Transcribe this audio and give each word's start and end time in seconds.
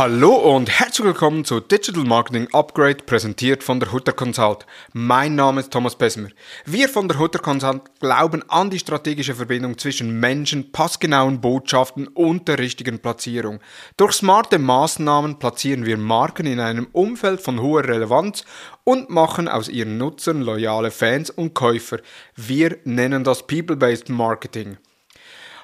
Hallo 0.00 0.34
und 0.34 0.70
herzlich 0.70 1.06
willkommen 1.06 1.44
zu 1.44 1.60
Digital 1.60 2.04
Marketing 2.04 2.48
Upgrade, 2.54 3.04
präsentiert 3.04 3.62
von 3.62 3.80
der 3.80 3.92
Hutter 3.92 4.14
Consult. 4.14 4.64
Mein 4.94 5.34
Name 5.34 5.60
ist 5.60 5.74
Thomas 5.74 5.94
Besmer. 5.94 6.30
Wir 6.64 6.88
von 6.88 7.06
der 7.06 7.18
Hutter 7.18 7.38
Consult 7.38 7.82
glauben 8.00 8.42
an 8.48 8.70
die 8.70 8.78
strategische 8.78 9.34
Verbindung 9.34 9.76
zwischen 9.76 10.18
Menschen, 10.18 10.72
passgenauen 10.72 11.42
Botschaften 11.42 12.08
und 12.08 12.48
der 12.48 12.58
richtigen 12.58 13.00
Platzierung. 13.00 13.60
Durch 13.98 14.14
smarte 14.14 14.58
Maßnahmen 14.58 15.38
platzieren 15.38 15.84
wir 15.84 15.98
Marken 15.98 16.46
in 16.46 16.60
einem 16.60 16.88
Umfeld 16.92 17.42
von 17.42 17.60
hoher 17.60 17.84
Relevanz 17.84 18.46
und 18.84 19.10
machen 19.10 19.48
aus 19.48 19.68
ihren 19.68 19.98
Nutzern 19.98 20.40
loyale 20.40 20.92
Fans 20.92 21.28
und 21.28 21.52
Käufer. 21.52 21.98
Wir 22.36 22.78
nennen 22.84 23.22
das 23.22 23.46
People-Based 23.46 24.08
Marketing. 24.08 24.78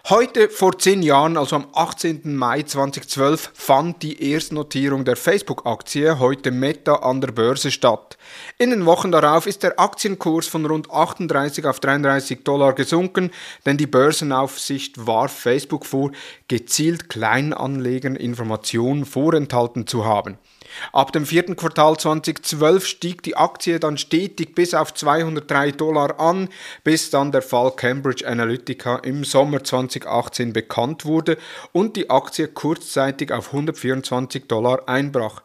Heute 0.08 0.48
vor 0.50 0.78
zehn 0.78 1.02
Jahren, 1.02 1.36
also 1.36 1.56
am 1.56 1.66
18. 1.72 2.36
Mai 2.36 2.62
2012, 2.62 3.50
fand 3.54 4.04
die 4.04 4.30
Erstnotierung 4.30 5.04
der 5.04 5.16
Facebook-Aktie, 5.16 6.20
heute 6.20 6.52
Meta, 6.52 6.94
an 6.94 7.20
der 7.20 7.32
Börse 7.32 7.72
statt. 7.72 8.16
In 8.56 8.70
den 8.70 8.86
Wochen 8.86 9.10
darauf 9.10 9.48
ist 9.48 9.64
der 9.64 9.80
Aktienkurs 9.80 10.46
von 10.46 10.64
rund 10.64 10.92
38 10.92 11.66
auf 11.66 11.80
33 11.80 12.44
Dollar 12.44 12.74
gesunken, 12.74 13.32
denn 13.66 13.78
die 13.78 13.88
Börsenaufsicht 13.88 15.08
warf 15.08 15.32
Facebook 15.32 15.84
vor, 15.84 16.12
gezielt 16.46 17.08
Kleinanlegern 17.08 18.14
Informationen 18.14 19.06
vorenthalten 19.06 19.88
zu 19.88 20.04
haben. 20.04 20.38
Ab 20.92 21.12
dem 21.12 21.26
vierten 21.26 21.56
Quartal 21.56 21.96
2012 21.96 22.86
stieg 22.86 23.22
die 23.22 23.36
Aktie 23.36 23.78
dann 23.78 23.98
stetig 23.98 24.54
bis 24.54 24.74
auf 24.74 24.94
203 24.94 25.72
Dollar 25.72 26.20
an, 26.20 26.48
bis 26.84 27.10
dann 27.10 27.32
der 27.32 27.42
Fall 27.42 27.72
Cambridge 27.72 28.26
Analytica 28.26 28.96
im 28.96 29.24
Sommer 29.24 29.62
2018 29.62 30.52
bekannt 30.52 31.04
wurde 31.04 31.38
und 31.72 31.96
die 31.96 32.10
Aktie 32.10 32.48
kurzzeitig 32.48 33.32
auf 33.32 33.48
124 33.48 34.46
Dollar 34.46 34.88
einbrach. 34.88 35.42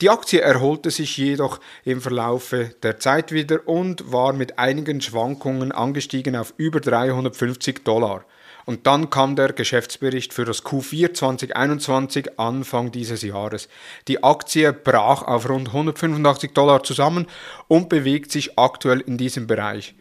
Die 0.00 0.08
Aktie 0.08 0.40
erholte 0.40 0.90
sich 0.90 1.18
jedoch 1.18 1.60
im 1.84 2.00
Verlaufe 2.00 2.74
der 2.82 2.98
Zeit 2.98 3.32
wieder 3.32 3.68
und 3.68 4.10
war 4.10 4.32
mit 4.32 4.58
einigen 4.58 5.02
Schwankungen 5.02 5.72
angestiegen 5.72 6.36
auf 6.36 6.54
über 6.56 6.80
350 6.80 7.84
Dollar. 7.84 8.24
Und 8.66 8.86
dann 8.86 9.10
kam 9.10 9.36
der 9.36 9.52
Geschäftsbericht 9.52 10.32
für 10.32 10.44
das 10.44 10.64
Q4 10.64 11.14
2021 11.14 12.38
Anfang 12.38 12.90
dieses 12.92 13.22
Jahres. 13.22 13.68
Die 14.08 14.22
Aktie 14.22 14.72
brach 14.72 15.22
auf 15.22 15.48
rund 15.48 15.68
185 15.68 16.52
Dollar 16.52 16.82
zusammen 16.82 17.26
und 17.68 17.88
bewegt 17.88 18.32
sich 18.32 18.58
aktuell 18.58 19.00
in 19.00 19.18
diesem 19.18 19.46
Bereich. 19.46 19.94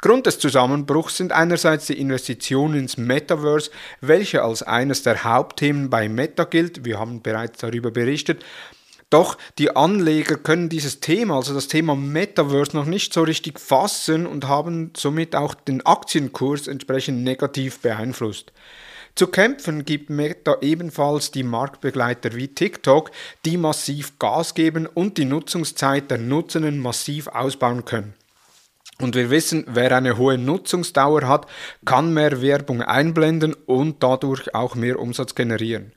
Grund 0.00 0.26
des 0.26 0.38
Zusammenbruchs 0.38 1.16
sind 1.16 1.32
einerseits 1.32 1.86
die 1.86 1.98
Investitionen 1.98 2.74
ins 2.74 2.98
Metaverse, 2.98 3.70
welche 4.02 4.42
als 4.42 4.62
eines 4.62 5.02
der 5.02 5.24
Hauptthemen 5.24 5.88
bei 5.88 6.10
Meta 6.10 6.44
gilt, 6.44 6.84
wir 6.84 6.98
haben 6.98 7.22
bereits 7.22 7.60
darüber 7.60 7.90
berichtet, 7.90 8.44
doch 9.10 9.38
die 9.58 9.74
Anleger 9.74 10.36
können 10.36 10.68
dieses 10.68 11.00
Thema, 11.00 11.36
also 11.36 11.54
das 11.54 11.68
Thema 11.68 11.94
Metaverse, 11.94 12.76
noch 12.76 12.86
nicht 12.86 13.12
so 13.12 13.22
richtig 13.22 13.60
fassen 13.60 14.26
und 14.26 14.48
haben 14.48 14.92
somit 14.96 15.36
auch 15.36 15.54
den 15.54 15.84
Aktienkurs 15.84 16.66
entsprechend 16.66 17.22
negativ 17.22 17.80
beeinflusst. 17.80 18.52
Zu 19.16 19.28
kämpfen 19.28 19.84
gibt 19.84 20.10
Meta 20.10 20.56
ebenfalls 20.60 21.30
die 21.30 21.44
Marktbegleiter 21.44 22.34
wie 22.34 22.48
TikTok, 22.48 23.12
die 23.44 23.56
massiv 23.56 24.18
Gas 24.18 24.54
geben 24.54 24.86
und 24.86 25.18
die 25.18 25.24
Nutzungszeit 25.24 26.10
der 26.10 26.18
Nutzenden 26.18 26.80
massiv 26.80 27.28
ausbauen 27.28 27.84
können. 27.84 28.14
Und 29.00 29.14
wir 29.14 29.30
wissen, 29.30 29.64
wer 29.68 29.96
eine 29.96 30.18
hohe 30.18 30.36
Nutzungsdauer 30.36 31.28
hat, 31.28 31.46
kann 31.84 32.12
mehr 32.12 32.42
Werbung 32.42 32.82
einblenden 32.82 33.54
und 33.54 34.02
dadurch 34.02 34.52
auch 34.54 34.74
mehr 34.74 34.98
Umsatz 34.98 35.34
generieren. 35.34 35.92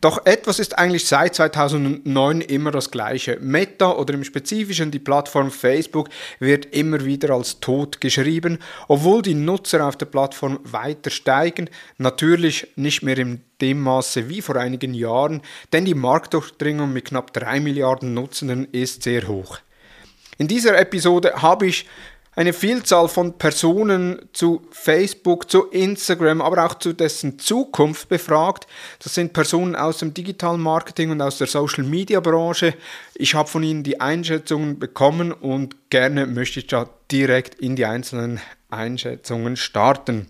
Doch 0.00 0.26
etwas 0.26 0.58
ist 0.58 0.78
eigentlich 0.78 1.06
seit 1.06 1.34
2009 1.36 2.40
immer 2.42 2.70
das 2.70 2.90
gleiche. 2.90 3.38
Meta 3.40 3.92
oder 3.92 4.14
im 4.14 4.24
Spezifischen 4.24 4.90
die 4.90 4.98
Plattform 4.98 5.50
Facebook 5.50 6.08
wird 6.38 6.66
immer 6.66 7.04
wieder 7.04 7.30
als 7.30 7.60
tot 7.60 8.00
geschrieben, 8.00 8.58
obwohl 8.88 9.22
die 9.22 9.34
Nutzer 9.34 9.86
auf 9.86 9.96
der 9.96 10.06
Plattform 10.06 10.60
weiter 10.64 11.10
steigen, 11.10 11.70
natürlich 11.98 12.68
nicht 12.76 13.02
mehr 13.02 13.18
in 13.18 13.42
dem 13.60 13.80
Maße 13.80 14.28
wie 14.28 14.42
vor 14.42 14.56
einigen 14.56 14.92
Jahren, 14.92 15.40
denn 15.72 15.86
die 15.86 15.94
Marktdurchdringung 15.94 16.92
mit 16.92 17.06
knapp 17.06 17.32
3 17.32 17.60
Milliarden 17.60 18.12
Nutzenden 18.12 18.68
ist 18.72 19.02
sehr 19.02 19.26
hoch. 19.28 19.58
In 20.38 20.48
dieser 20.48 20.78
Episode 20.78 21.40
habe 21.40 21.66
ich 21.66 21.86
eine 22.36 22.52
Vielzahl 22.52 23.08
von 23.08 23.38
Personen 23.38 24.20
zu 24.34 24.62
Facebook, 24.70 25.50
zu 25.50 25.64
Instagram, 25.70 26.42
aber 26.42 26.66
auch 26.66 26.74
zu 26.74 26.92
dessen 26.92 27.38
Zukunft 27.38 28.10
befragt. 28.10 28.66
Das 29.02 29.14
sind 29.14 29.32
Personen 29.32 29.74
aus 29.74 29.98
dem 29.98 30.12
Digital 30.12 30.58
Marketing 30.58 31.10
und 31.10 31.22
aus 31.22 31.38
der 31.38 31.46
Social 31.46 31.82
Media 31.82 32.20
Branche. 32.20 32.74
Ich 33.14 33.34
habe 33.34 33.48
von 33.48 33.62
ihnen 33.62 33.82
die 33.82 34.02
Einschätzungen 34.02 34.78
bekommen 34.78 35.32
und 35.32 35.88
gerne 35.88 36.26
möchte 36.26 36.60
ich 36.60 36.66
da 36.66 36.90
direkt 37.10 37.54
in 37.54 37.74
die 37.74 37.86
einzelnen 37.86 38.38
Einschätzungen 38.68 39.56
starten. 39.56 40.28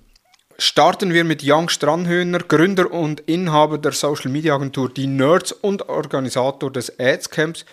Starten 0.59 1.13
wir 1.13 1.25
mit 1.25 1.43
Jan 1.43 1.69
Stranhöhner, 1.69 2.39
Gründer 2.39 2.91
und 2.91 3.21
Inhaber 3.21 3.79
der 3.79 3.93
Social 3.93 4.31
Media 4.31 4.55
Agentur 4.55 4.89
Die 4.89 5.09
Nerds 5.09 5.51
und 5.51 5.89
Organisator 5.89 6.73
des 6.73 7.01
Ads 7.01 7.31
Camps. 7.31 7.67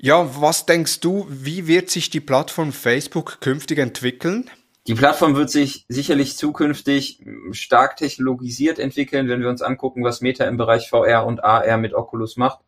Ja, 0.00 0.40
was 0.40 0.66
denkst 0.66 1.00
du, 1.00 1.26
wie 1.28 1.66
wird 1.66 1.90
sich 1.90 2.10
die 2.10 2.20
Plattform 2.20 2.72
Facebook 2.72 3.40
künftig 3.40 3.78
entwickeln? 3.78 4.50
Die 4.86 4.94
Plattform 4.94 5.34
wird 5.34 5.50
sich 5.50 5.84
sicherlich 5.88 6.36
zukünftig 6.36 7.24
stark 7.50 7.96
technologisiert 7.96 8.78
entwickeln, 8.78 9.28
wenn 9.28 9.40
wir 9.40 9.48
uns 9.48 9.62
angucken, 9.62 10.04
was 10.04 10.20
Meta 10.20 10.44
im 10.44 10.56
Bereich 10.56 10.88
VR 10.88 11.26
und 11.26 11.42
AR 11.42 11.76
mit 11.76 11.92
Oculus 11.92 12.36
macht 12.36 12.60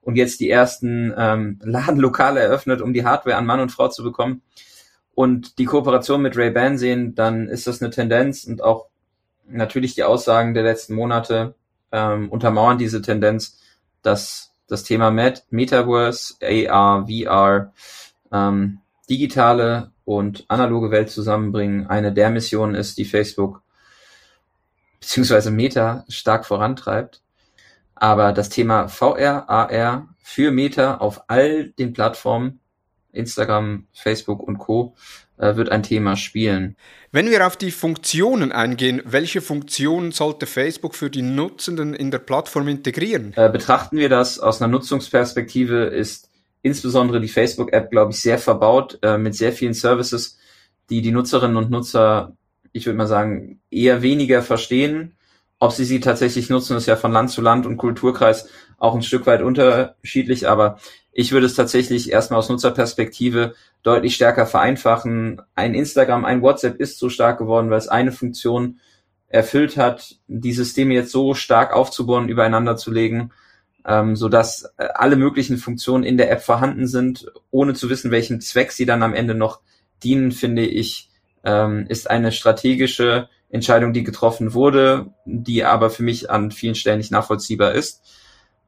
und 0.00 0.16
jetzt 0.16 0.40
die 0.40 0.48
ersten 0.48 1.12
ähm, 1.16 1.60
Ladenlokale 1.62 2.40
eröffnet, 2.40 2.80
um 2.80 2.94
die 2.94 3.04
Hardware 3.04 3.36
an 3.36 3.44
Mann 3.44 3.60
und 3.60 3.70
Frau 3.70 3.88
zu 3.88 4.02
bekommen 4.02 4.42
und 5.14 5.58
die 5.58 5.66
Kooperation 5.66 6.22
mit 6.22 6.36
Ray-Ban 6.36 6.78
sehen, 6.78 7.14
dann 7.14 7.48
ist 7.48 7.66
das 7.66 7.82
eine 7.82 7.90
Tendenz 7.90 8.44
und 8.44 8.62
auch 8.62 8.86
natürlich 9.46 9.94
die 9.94 10.04
Aussagen 10.04 10.54
der 10.54 10.62
letzten 10.62 10.94
Monate 10.94 11.54
ähm, 11.92 12.30
untermauern 12.30 12.78
diese 12.78 13.02
Tendenz, 13.02 13.60
dass 14.02 14.47
das 14.68 14.84
Thema 14.84 15.10
Met 15.10 15.44
Metaverse, 15.50 16.34
AR, 16.42 17.06
VR, 17.06 17.72
ähm, 18.30 18.80
digitale 19.10 19.90
und 20.04 20.44
analoge 20.48 20.90
Welt 20.90 21.10
zusammenbringen. 21.10 21.86
Eine 21.86 22.12
der 22.12 22.30
Missionen 22.30 22.74
ist, 22.74 22.98
die 22.98 23.04
Facebook 23.04 23.62
beziehungsweise 25.00 25.50
Meta 25.50 26.04
stark 26.08 26.44
vorantreibt. 26.46 27.22
Aber 27.94 28.32
das 28.32 28.48
Thema 28.48 28.88
VR, 28.88 29.48
AR 29.48 30.08
für 30.18 30.50
Meta 30.50 30.98
auf 30.98 31.22
all 31.28 31.70
den 31.70 31.92
Plattformen, 31.92 32.60
Instagram, 33.12 33.86
Facebook 33.92 34.42
und 34.42 34.58
Co. 34.58 34.94
Äh, 35.38 35.54
wird 35.54 35.70
ein 35.70 35.84
Thema 35.84 36.16
spielen. 36.16 36.76
Wenn 37.12 37.30
wir 37.30 37.46
auf 37.46 37.56
die 37.56 37.70
Funktionen 37.70 38.50
eingehen, 38.50 39.00
welche 39.04 39.40
Funktionen 39.40 40.10
sollte 40.10 40.46
Facebook 40.46 40.96
für 40.96 41.10
die 41.10 41.22
Nutzenden 41.22 41.94
in 41.94 42.10
der 42.10 42.18
Plattform 42.18 42.66
integrieren? 42.66 43.32
Äh, 43.36 43.48
betrachten 43.48 43.98
wir 43.98 44.08
das 44.08 44.40
aus 44.40 44.60
einer 44.60 44.70
Nutzungsperspektive, 44.70 45.84
ist 45.84 46.28
insbesondere 46.62 47.20
die 47.20 47.28
Facebook-App, 47.28 47.90
glaube 47.92 48.10
ich, 48.10 48.20
sehr 48.20 48.38
verbaut 48.38 48.98
äh, 49.02 49.16
mit 49.16 49.36
sehr 49.36 49.52
vielen 49.52 49.74
Services, 49.74 50.38
die 50.90 51.02
die 51.02 51.12
Nutzerinnen 51.12 51.56
und 51.56 51.70
Nutzer, 51.70 52.36
ich 52.72 52.86
würde 52.86 52.98
mal 52.98 53.06
sagen, 53.06 53.60
eher 53.70 54.02
weniger 54.02 54.42
verstehen. 54.42 55.14
Ob 55.60 55.70
sie 55.70 55.84
sie 55.84 56.00
tatsächlich 56.00 56.50
nutzen, 56.50 56.76
ist 56.76 56.86
ja 56.86 56.96
von 56.96 57.12
Land 57.12 57.30
zu 57.30 57.42
Land 57.42 57.64
und 57.64 57.76
Kulturkreis 57.76 58.48
auch 58.76 58.94
ein 58.94 59.02
Stück 59.02 59.26
weit 59.26 59.42
unterschiedlich, 59.42 60.48
aber 60.48 60.78
ich 61.18 61.32
würde 61.32 61.46
es 61.46 61.56
tatsächlich 61.56 62.12
erstmal 62.12 62.38
aus 62.38 62.48
Nutzerperspektive 62.48 63.56
deutlich 63.82 64.14
stärker 64.14 64.46
vereinfachen. 64.46 65.42
Ein 65.56 65.74
Instagram, 65.74 66.24
ein 66.24 66.42
WhatsApp 66.42 66.78
ist 66.78 67.00
so 67.00 67.08
stark 67.08 67.38
geworden, 67.38 67.70
weil 67.70 67.78
es 67.78 67.88
eine 67.88 68.12
Funktion 68.12 68.78
erfüllt 69.26 69.76
hat, 69.76 70.14
die 70.28 70.52
Systeme 70.52 70.94
jetzt 70.94 71.10
so 71.10 71.34
stark 71.34 71.72
aufzubauen, 71.74 72.28
übereinander 72.28 72.76
zu 72.76 72.92
legen, 72.92 73.32
ähm, 73.84 74.14
so 74.14 74.28
dass 74.28 74.72
äh, 74.76 74.86
alle 74.94 75.16
möglichen 75.16 75.56
Funktionen 75.56 76.04
in 76.04 76.18
der 76.18 76.30
App 76.30 76.40
vorhanden 76.40 76.86
sind, 76.86 77.26
ohne 77.50 77.74
zu 77.74 77.90
wissen, 77.90 78.12
welchen 78.12 78.40
Zweck 78.40 78.70
sie 78.70 78.86
dann 78.86 79.02
am 79.02 79.12
Ende 79.12 79.34
noch 79.34 79.60
dienen, 80.04 80.30
finde 80.30 80.66
ich, 80.66 81.10
ähm, 81.42 81.84
ist 81.88 82.08
eine 82.08 82.30
strategische 82.30 83.28
Entscheidung, 83.50 83.92
die 83.92 84.04
getroffen 84.04 84.54
wurde, 84.54 85.06
die 85.24 85.64
aber 85.64 85.90
für 85.90 86.04
mich 86.04 86.30
an 86.30 86.52
vielen 86.52 86.76
Stellen 86.76 86.98
nicht 86.98 87.10
nachvollziehbar 87.10 87.72
ist 87.72 88.04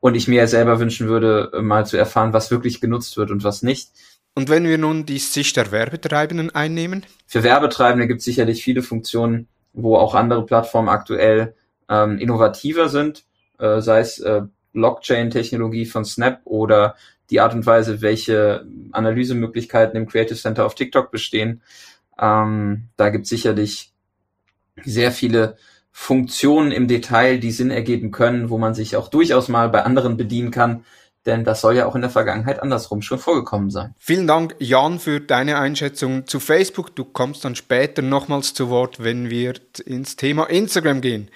und 0.00 0.14
ich 0.14 0.29
mir 0.29 0.47
selber 0.47 0.81
wünschen 0.81 1.08
würde, 1.08 1.50
mal 1.62 1.87
zu 1.87 1.97
erfahren, 1.97 2.32
was 2.32 2.50
wirklich 2.50 2.81
genutzt 2.81 3.17
wird 3.17 3.31
und 3.31 3.44
was 3.44 3.62
nicht. 3.62 3.91
Und 4.35 4.49
wenn 4.49 4.64
wir 4.64 4.79
nun 4.79 5.06
die 5.06 5.19
Sicht 5.19 5.56
der 5.56 5.73
Werbetreibenden 5.73 6.50
einnehmen? 6.55 7.05
Für 7.26 7.43
Werbetreibende 7.43 8.06
gibt 8.06 8.20
es 8.20 8.25
sicherlich 8.25 8.62
viele 8.62 8.82
Funktionen, 8.82 9.49
wo 9.73 9.97
auch 9.97 10.14
andere 10.14 10.47
Plattformen 10.47 10.88
aktuell 10.88 11.55
ähm, 11.88 12.19
innovativer 12.19 12.88
sind, 12.88 13.25
äh, 13.58 13.81
sei 13.81 14.00
es 14.00 14.19
äh, 14.20 14.43
Blockchain-Technologie 14.73 15.87
von 15.87 16.05
Snap 16.05 16.41
oder 16.44 16.94
die 17.31 17.41
Art 17.41 17.55
und 17.55 17.67
Weise, 17.67 18.02
welche 18.02 18.67
Analysemöglichkeiten 18.93 19.97
im 19.97 20.08
Creative 20.08 20.38
Center 20.38 20.64
auf 20.64 20.75
TikTok 20.75 21.11
bestehen. 21.11 21.62
Ähm, 22.19 22.88
da 22.97 23.11
gibt 23.11 23.25
es 23.25 23.31
sicherlich 23.31 23.93
sehr 24.85 25.12
viele 25.12 25.56
Funktionen 25.92 26.72
im 26.72 26.88
Detail, 26.88 27.38
die 27.38 27.50
Sinn 27.50 27.70
ergeben 27.70 28.10
können, 28.10 28.50
wo 28.50 28.58
man 28.58 28.75
sich 28.75 28.96
auch 28.96 29.08
durchaus 29.08 29.48
mal 29.48 29.69
bei 29.69 29.84
anderen 29.84 30.16
bedienen 30.16 30.50
kann. 30.50 30.84
Denn 31.26 31.44
das 31.44 31.60
soll 31.60 31.76
ja 31.76 31.87
auch 31.87 31.94
in 31.94 32.00
der 32.00 32.10
Vergangenheit 32.10 32.62
andersrum 32.62 33.02
schon 33.02 33.19
vorgekommen 33.19 33.70
sein. 33.70 33.94
Vielen 33.98 34.26
Dank, 34.26 34.56
Jan, 34.58 34.98
für 34.98 35.20
deine 35.20 35.58
Einschätzung 35.58 36.26
zu 36.26 36.40
Facebook. 36.40 36.96
Du 36.96 37.04
kommst 37.04 37.44
dann 37.44 37.54
später 37.54 38.00
nochmals 38.00 38.54
zu 38.54 38.70
Wort, 38.70 39.02
wenn 39.04 39.28
wir 39.28 39.54
ins 39.84 40.16
Thema 40.16 40.44
Instagram 40.44 41.02
gehen. 41.02 41.31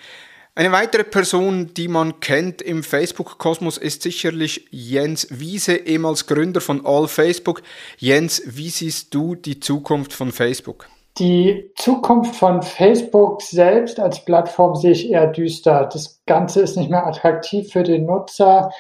Eine 0.56 0.70
weitere 0.72 1.02
Person, 1.04 1.74
die 1.74 1.88
man 1.88 2.20
kennt 2.20 2.62
im 2.62 2.84
Facebook-Kosmos, 2.84 3.76
ist 3.76 4.02
sicherlich 4.02 4.68
Jens 4.70 5.26
Wiese, 5.30 5.74
ehemals 5.74 6.26
Gründer 6.26 6.60
von 6.60 6.86
All 6.86 7.08
Facebook. 7.08 7.62
Jens, 7.98 8.40
wie 8.46 8.70
siehst 8.70 9.12
du 9.12 9.34
die 9.34 9.58
Zukunft 9.58 10.12
von 10.12 10.30
Facebook? 10.30 10.86
Die 11.18 11.70
Zukunft 11.76 12.34
von 12.34 12.62
Facebook 12.62 13.40
selbst 13.40 14.00
als 14.00 14.24
Plattform 14.24 14.74
sehe 14.74 14.90
ich 14.90 15.10
eher 15.10 15.28
düster. 15.28 15.88
Das 15.92 16.20
Ganze 16.26 16.62
ist 16.62 16.76
nicht 16.76 16.90
mehr 16.90 17.06
attraktiv 17.06 17.70
für 17.72 17.84
den 17.84 18.06
Nutzer. 18.06 18.70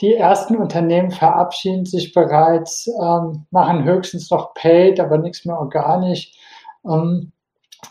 Die 0.00 0.14
ersten 0.14 0.56
Unternehmen 0.56 1.10
verabschieden 1.10 1.84
sich 1.84 2.14
bereits, 2.14 2.88
ähm, 3.00 3.46
machen 3.50 3.84
höchstens 3.84 4.30
noch 4.30 4.54
Paid, 4.54 5.00
aber 5.00 5.18
nichts 5.18 5.44
mehr 5.44 5.58
organisch. 5.58 6.32
Ähm, 6.88 7.32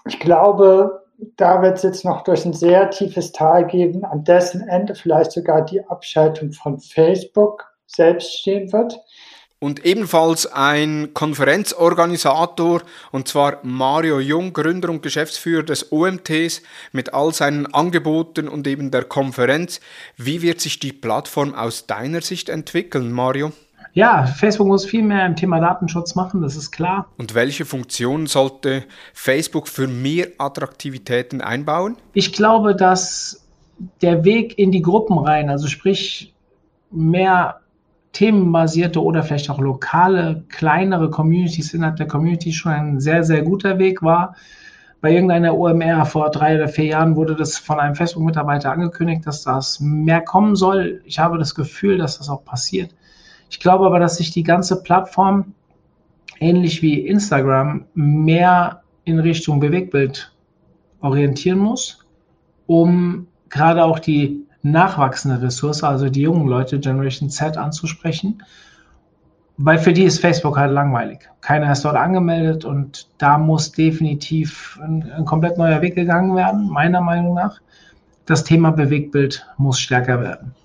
ich 0.07 0.19
glaube, 0.19 1.03
da 1.37 1.61
wird 1.61 1.77
es 1.77 1.83
jetzt 1.83 2.03
noch 2.03 2.23
durch 2.23 2.43
ein 2.43 2.53
sehr 2.53 2.89
tiefes 2.89 3.31
Tal 3.31 3.67
geben, 3.67 4.03
an 4.03 4.23
dessen 4.23 4.67
Ende 4.67 4.95
vielleicht 4.95 5.31
sogar 5.31 5.63
die 5.63 5.85
Abschaltung 5.87 6.53
von 6.53 6.79
Facebook 6.79 7.71
selbst 7.85 8.39
stehen 8.39 8.73
wird 8.73 8.99
und 9.61 9.85
ebenfalls 9.85 10.47
ein 10.47 11.13
Konferenzorganisator, 11.13 12.81
und 13.11 13.27
zwar 13.27 13.59
Mario 13.61 14.19
Jung, 14.19 14.53
Gründer 14.53 14.89
und 14.89 15.03
Geschäftsführer 15.03 15.61
des 15.61 15.91
OMTs 15.91 16.63
mit 16.91 17.13
all 17.13 17.31
seinen 17.31 17.71
Angeboten 17.71 18.47
und 18.47 18.65
eben 18.65 18.89
der 18.89 19.03
Konferenz. 19.03 19.79
Wie 20.17 20.41
wird 20.41 20.59
sich 20.61 20.79
die 20.79 20.91
Plattform 20.91 21.53
aus 21.53 21.85
deiner 21.85 22.21
Sicht 22.21 22.49
entwickeln, 22.49 23.11
Mario? 23.11 23.51
Ja, 23.93 24.25
Facebook 24.25 24.67
muss 24.67 24.85
viel 24.85 25.03
mehr 25.03 25.27
im 25.27 25.35
Thema 25.35 25.59
Datenschutz 25.59 26.15
machen, 26.15 26.41
das 26.41 26.55
ist 26.55 26.71
klar. 26.71 27.07
Und 27.17 27.35
welche 27.35 27.65
Funktionen 27.65 28.25
sollte 28.25 28.85
Facebook 29.13 29.67
für 29.67 29.87
mehr 29.87 30.29
Attraktivitäten 30.39 31.39
einbauen? 31.39 31.97
Ich 32.13 32.33
glaube, 32.33 32.75
dass 32.75 33.45
der 34.01 34.23
Weg 34.23 34.57
in 34.57 34.71
die 34.71 34.81
Gruppen 34.81 35.19
rein, 35.19 35.51
also 35.51 35.67
sprich 35.67 36.33
mehr 36.89 37.61
themenbasierte 38.13 39.01
oder 39.01 39.23
vielleicht 39.23 39.49
auch 39.49 39.59
lokale, 39.59 40.43
kleinere 40.49 41.09
Communities 41.09 41.73
innerhalb 41.73 41.95
der 41.95 42.07
Community 42.07 42.51
schon 42.51 42.71
ein 42.71 42.99
sehr, 42.99 43.23
sehr 43.23 43.41
guter 43.41 43.79
Weg 43.79 44.01
war. 44.03 44.35
Bei 44.99 45.11
irgendeiner 45.11 45.57
OMR 45.57 46.05
vor 46.05 46.29
drei 46.29 46.55
oder 46.55 46.67
vier 46.67 46.85
Jahren 46.85 47.15
wurde 47.15 47.35
das 47.35 47.57
von 47.57 47.79
einem 47.79 47.95
Facebook-Mitarbeiter 47.95 48.71
angekündigt, 48.71 49.25
dass 49.25 49.43
das 49.43 49.79
mehr 49.79 50.21
kommen 50.21 50.55
soll. 50.55 51.01
Ich 51.05 51.17
habe 51.17 51.39
das 51.39 51.55
Gefühl, 51.55 51.97
dass 51.97 52.19
das 52.19 52.29
auch 52.29 52.45
passiert. 52.45 52.93
Ich 53.49 53.59
glaube 53.59 53.85
aber, 53.85 53.99
dass 53.99 54.17
sich 54.17 54.31
die 54.31 54.43
ganze 54.43 54.83
Plattform, 54.83 55.53
ähnlich 56.39 56.81
wie 56.81 57.07
Instagram, 57.07 57.85
mehr 57.95 58.83
in 59.03 59.19
Richtung 59.19 59.59
Bewegtbild 59.59 60.31
orientieren 61.01 61.59
muss, 61.59 62.05
um 62.67 63.27
gerade 63.49 63.83
auch 63.83 63.99
die 63.99 64.45
nachwachsende 64.63 65.41
Ressource, 65.41 65.83
also 65.83 66.09
die 66.09 66.21
jungen 66.21 66.47
Leute, 66.47 66.79
Generation 66.79 67.29
Z, 67.29 67.57
anzusprechen. 67.57 68.43
Weil 69.57 69.77
für 69.77 69.93
die 69.93 70.03
ist 70.03 70.19
Facebook 70.19 70.57
halt 70.57 70.71
langweilig. 70.71 71.29
Keiner 71.41 71.71
ist 71.71 71.85
dort 71.85 71.95
angemeldet 71.95 72.65
und 72.65 73.07
da 73.17 73.37
muss 73.37 73.71
definitiv 73.71 74.79
ein, 74.81 75.11
ein 75.11 75.25
komplett 75.25 75.57
neuer 75.57 75.81
Weg 75.81 75.95
gegangen 75.95 76.35
werden, 76.35 76.67
meiner 76.69 77.01
Meinung 77.01 77.35
nach. 77.35 77.59
Das 78.25 78.43
Thema 78.43 78.71
Bewegtbild 78.71 79.45
muss 79.57 79.79
stärker 79.79 80.21
werden. 80.21 80.55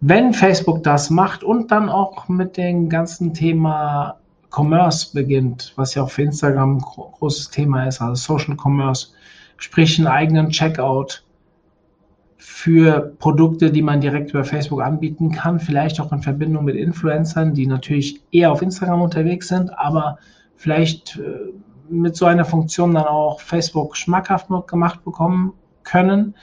Wenn 0.00 0.34
Facebook 0.34 0.82
das 0.82 1.08
macht 1.08 1.42
und 1.42 1.70
dann 1.70 1.88
auch 1.88 2.28
mit 2.28 2.56
dem 2.56 2.88
ganzen 2.88 3.32
Thema 3.32 4.16
Commerce 4.50 5.12
beginnt, 5.12 5.72
was 5.76 5.94
ja 5.94 6.02
auch 6.02 6.10
für 6.10 6.22
Instagram 6.22 6.76
ein 6.76 6.80
großes 6.80 7.50
Thema 7.50 7.86
ist, 7.86 8.00
also 8.00 8.14
Social 8.14 8.56
Commerce, 8.56 9.08
sprich 9.56 9.98
einen 9.98 10.06
eigenen 10.06 10.50
Checkout, 10.50 11.24
für 12.46 13.14
Produkte, 13.18 13.72
die 13.72 13.80
man 13.80 14.02
direkt 14.02 14.30
über 14.30 14.44
Facebook 14.44 14.82
anbieten 14.82 15.32
kann, 15.32 15.58
vielleicht 15.58 15.98
auch 15.98 16.12
in 16.12 16.20
Verbindung 16.20 16.66
mit 16.66 16.76
Influencern, 16.76 17.54
die 17.54 17.66
natürlich 17.66 18.20
eher 18.32 18.52
auf 18.52 18.60
Instagram 18.60 19.00
unterwegs 19.00 19.48
sind, 19.48 19.76
aber 19.78 20.18
vielleicht 20.54 21.16
äh, 21.16 21.54
mit 21.88 22.16
so 22.16 22.26
einer 22.26 22.44
Funktion 22.44 22.92
dann 22.92 23.06
auch 23.06 23.40
Facebook 23.40 23.96
schmackhaft 23.96 24.48
gemacht 24.66 25.02
bekommen 25.04 25.54
können 25.84 26.34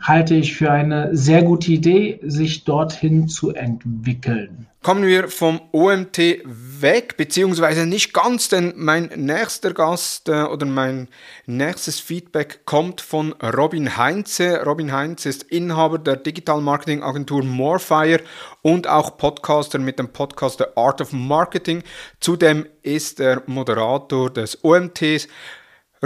halte 0.00 0.34
ich 0.34 0.54
für 0.54 0.70
eine 0.70 1.16
sehr 1.16 1.42
gute 1.42 1.72
Idee, 1.72 2.20
sich 2.22 2.64
dorthin 2.64 3.28
zu 3.28 3.52
entwickeln. 3.52 4.68
Kommen 4.80 5.04
wir 5.04 5.28
vom 5.28 5.60
OMT 5.72 6.18
weg, 6.44 7.16
beziehungsweise 7.16 7.84
nicht 7.84 8.14
ganz, 8.14 8.48
denn 8.48 8.74
mein 8.76 9.10
nächster 9.16 9.74
Gast 9.74 10.28
äh, 10.28 10.44
oder 10.44 10.66
mein 10.66 11.08
nächstes 11.46 11.98
Feedback 11.98 12.64
kommt 12.64 13.00
von 13.00 13.32
Robin 13.42 13.96
Heinze. 13.96 14.62
Robin 14.64 14.92
Heinze 14.92 15.30
ist 15.30 15.42
Inhaber 15.42 15.98
der 15.98 16.16
Digital 16.16 16.60
Marketing 16.60 17.02
Agentur 17.02 17.42
Morefire 17.42 18.20
und 18.62 18.86
auch 18.86 19.18
Podcaster 19.18 19.80
mit 19.80 19.98
dem 19.98 20.12
Podcast 20.12 20.58
The 20.58 20.76
Art 20.76 21.00
of 21.00 21.12
Marketing. 21.12 21.82
Zudem 22.20 22.64
ist 22.82 23.18
er 23.18 23.42
Moderator 23.46 24.30
des 24.30 24.62
OMTs. 24.62 25.26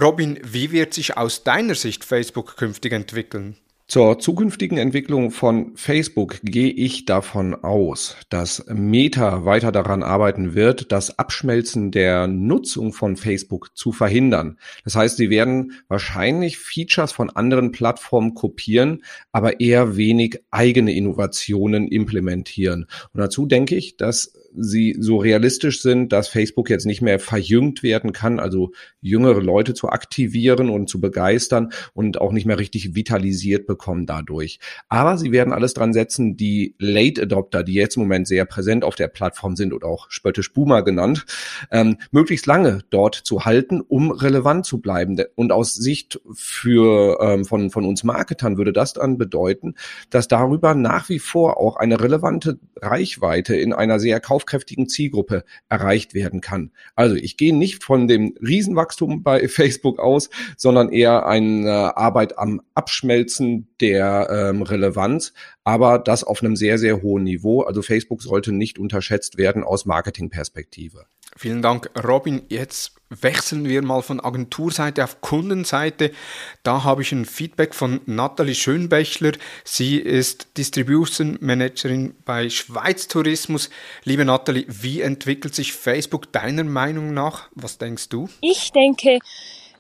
Robin, 0.01 0.41
wie 0.43 0.73
wird 0.73 0.95
sich 0.95 1.19
aus 1.19 1.45
deiner 1.45 1.75
Sicht 1.75 2.05
Facebook 2.05 2.57
künftig 2.57 2.95
entwickeln? 2.95 3.59
Zur 3.93 4.19
zukünftigen 4.19 4.79
Entwicklung 4.79 5.31
von 5.31 5.77
Facebook 5.77 6.41
gehe 6.43 6.71
ich 6.71 7.05
davon 7.05 7.55
aus, 7.55 8.17
dass 8.31 8.65
Meta 8.73 9.45
weiter 9.45 9.71
daran 9.71 10.03
arbeiten 10.03 10.55
wird, 10.55 10.93
das 10.93 11.19
Abschmelzen 11.19 11.91
der 11.91 12.27
Nutzung 12.27 12.95
von 12.95 13.19
Facebook 13.19 13.77
zu 13.77 13.93
verhindern. 13.93 14.57
Das 14.85 14.97
heißt, 14.97 15.19
sie 15.19 15.29
werden 15.29 15.73
wahrscheinlich 15.89 16.57
Features 16.57 17.13
von 17.13 17.29
anderen 17.29 17.71
Plattformen 17.71 18.33
kopieren, 18.33 19.05
aber 19.31 19.61
eher 19.61 19.95
wenig 19.95 20.41
eigene 20.51 20.95
Innovationen 20.95 21.87
implementieren. 21.87 22.87
Und 23.13 23.21
dazu 23.21 23.45
denke 23.45 23.77
ich, 23.77 23.99
dass 23.99 24.33
sie 24.57 24.97
so 24.99 25.17
realistisch 25.17 25.83
sind, 25.83 26.13
dass 26.13 26.29
Facebook 26.29 26.71
jetzt 26.71 26.87
nicht 26.87 27.03
mehr 27.03 27.19
verjüngt 27.19 27.83
werden 27.83 28.13
kann, 28.13 28.39
also 28.39 28.73
jüngere 29.01 29.41
Leute 29.41 29.75
zu 29.75 29.89
aktivieren 29.89 30.69
und 30.69 30.89
zu 30.89 31.01
begeistern 31.01 31.73
und 31.95 32.21
auch 32.21 32.33
nicht 32.33 32.47
mehr 32.47 32.59
richtig 32.59 32.95
vitalisiert 32.95 33.67
bekommen 33.67 34.07
dadurch. 34.07 34.59
Aber 34.89 35.17
sie 35.17 35.33
werden 35.33 35.53
alles 35.53 35.75
dran 35.75 35.93
setzen, 35.93 36.37
die 36.37 36.75
Late 36.79 37.23
Adopter, 37.23 37.63
die 37.63 37.75
jetzt 37.75 37.97
im 37.97 38.03
Moment 38.03 38.29
sehr 38.29 38.45
präsent 38.45 38.85
auf 38.85 38.95
der 38.95 39.09
Plattform 39.09 39.57
sind 39.57 39.73
oder 39.73 39.87
auch 39.87 40.11
spöttisch 40.11 40.53
Boomer 40.53 40.83
genannt, 40.83 41.25
ähm, 41.71 41.97
möglichst 42.11 42.47
lange 42.47 42.81
dort 42.91 43.15
zu 43.15 43.45
halten, 43.45 43.81
um 43.81 44.11
relevant 44.11 44.67
zu 44.67 44.81
bleiben. 44.81 45.17
Und 45.35 45.53
aus 45.53 45.75
Sicht 45.75 46.21
für 46.33 47.19
ähm, 47.21 47.45
von, 47.45 47.71
von 47.71 47.85
uns 47.85 48.05
Marketern 48.05 48.57
würde 48.57 48.73
das 48.73 48.93
dann 48.93 49.19
bedeuten, 49.19 49.75
dass 50.11 50.29
darüber 50.29 50.75
nach 50.75 51.09
wie 51.09 51.19
vor 51.19 51.59
auch 51.59 51.77
eine 51.77 52.01
relevante 52.01 52.59
Reichweite 52.81 53.57
in 53.57 53.73
einer 53.73 53.99
sehr 53.99 54.21
kauf 54.21 54.42
kaufkräftigen 54.43 54.89
Zielgruppe 54.89 55.45
erreicht 55.69 56.15
werden 56.15 56.41
kann. 56.41 56.73
Also 56.95 57.15
ich 57.15 57.37
gehe 57.37 57.55
nicht 57.55 57.85
von 57.85 58.09
dem 58.09 58.35
Riesenwachstum 58.41 59.23
bei 59.23 59.49
Facebook 59.49 59.99
aus, 59.99 60.31
sondern 60.57 60.91
eher 60.91 61.27
eine 61.27 61.97
Arbeit 61.97 62.39
am 62.39 62.61
Abschmelzen 62.75 63.69
der 63.81 64.29
ähm, 64.31 64.63
Relevanz, 64.63 65.33
aber 65.65 65.99
das 65.99 66.25
auf 66.25 66.43
einem 66.43 66.57
sehr, 66.57 66.79
sehr 66.79 67.03
hohen 67.03 67.25
Niveau. 67.25 67.63
Also 67.63 67.83
Facebook 67.83 68.23
sollte 68.23 68.53
nicht 68.53 68.79
unterschätzt 68.79 69.39
werden 69.39 69.63
aus 69.63 69.87
Marketingperspektive. 69.87 71.07
Vielen 71.37 71.63
Dank, 71.63 71.91
Robin. 72.05 72.43
Jetzt 72.49 72.93
wechseln 73.09 73.69
wir 73.69 73.83
mal 73.83 74.03
von 74.03 74.21
Agenturseite 74.21 75.05
auf 75.05 75.21
Kundenseite. 75.21 76.13
Da 76.63 76.85
habe 76.85 77.03
ich 77.03 77.13
ein 77.13 77.25
Feedback 77.25 77.75
von 77.75 78.01
Nathalie 78.07 78.55
Schönbächler. 78.55 79.33
Sie 79.65 79.97
ist 79.97 80.57
Distribution 80.57 81.39
Managerin 81.41 82.15
bei 82.25 82.49
Schweiz 82.49 83.09
Tourismus. 83.09 83.71
Liebe 84.05 84.25
Nathalie, 84.25 84.67
wie 84.69 85.01
entwickelt 85.01 85.55
sich 85.55 85.73
Facebook 85.73 86.33
deiner 86.33 86.65
Meinung 86.65 87.13
nach? 87.15 87.49
Was 87.55 87.79
denkst 87.79 88.09
du? 88.09 88.29
Ich 88.41 88.73
denke, 88.73 89.19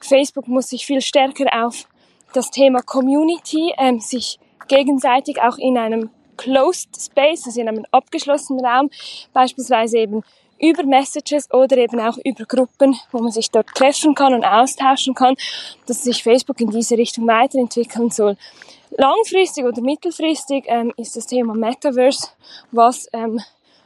Facebook 0.00 0.49
muss 0.49 0.68
sich 0.68 0.87
viel 0.87 1.00
stärker 1.00 1.47
auf 1.64 1.87
das 2.32 2.50
Thema 2.50 2.80
Community, 2.82 3.73
ähm, 3.78 4.00
sich 4.00 4.38
gegenseitig 4.68 5.40
auch 5.40 5.59
in 5.59 5.76
einem 5.76 6.11
Closed 6.37 6.97
Space, 6.99 7.47
also 7.47 7.61
in 7.61 7.68
einem 7.68 7.85
abgeschlossenen 7.92 8.64
Raum, 8.64 8.90
beispielsweise 9.32 9.99
eben 9.99 10.23
über 10.62 10.85
Messages 10.85 11.52
oder 11.52 11.76
eben 11.76 12.00
auch 12.00 12.16
über 12.25 12.45
Gruppen, 12.45 12.97
wo 13.11 13.19
man 13.19 13.33
sich 13.33 13.50
dort 13.50 13.69
treffen 13.75 14.14
kann 14.14 14.33
und 14.33 14.45
austauschen 14.45 15.14
kann, 15.14 15.35
dass 15.87 16.04
sich 16.04 16.23
Facebook 16.23 16.61
in 16.61 16.71
diese 16.71 16.97
Richtung 16.97 17.26
weiterentwickeln 17.26 18.11
soll. 18.11 18.37
Langfristig 18.97 19.64
oder 19.64 19.83
mittelfristig 19.83 20.64
ähm, 20.69 20.92
ist 20.97 21.16
das 21.16 21.26
Thema 21.26 21.54
Metaverse, 21.54 22.28
was, 22.71 23.09
ähm, 23.12 23.40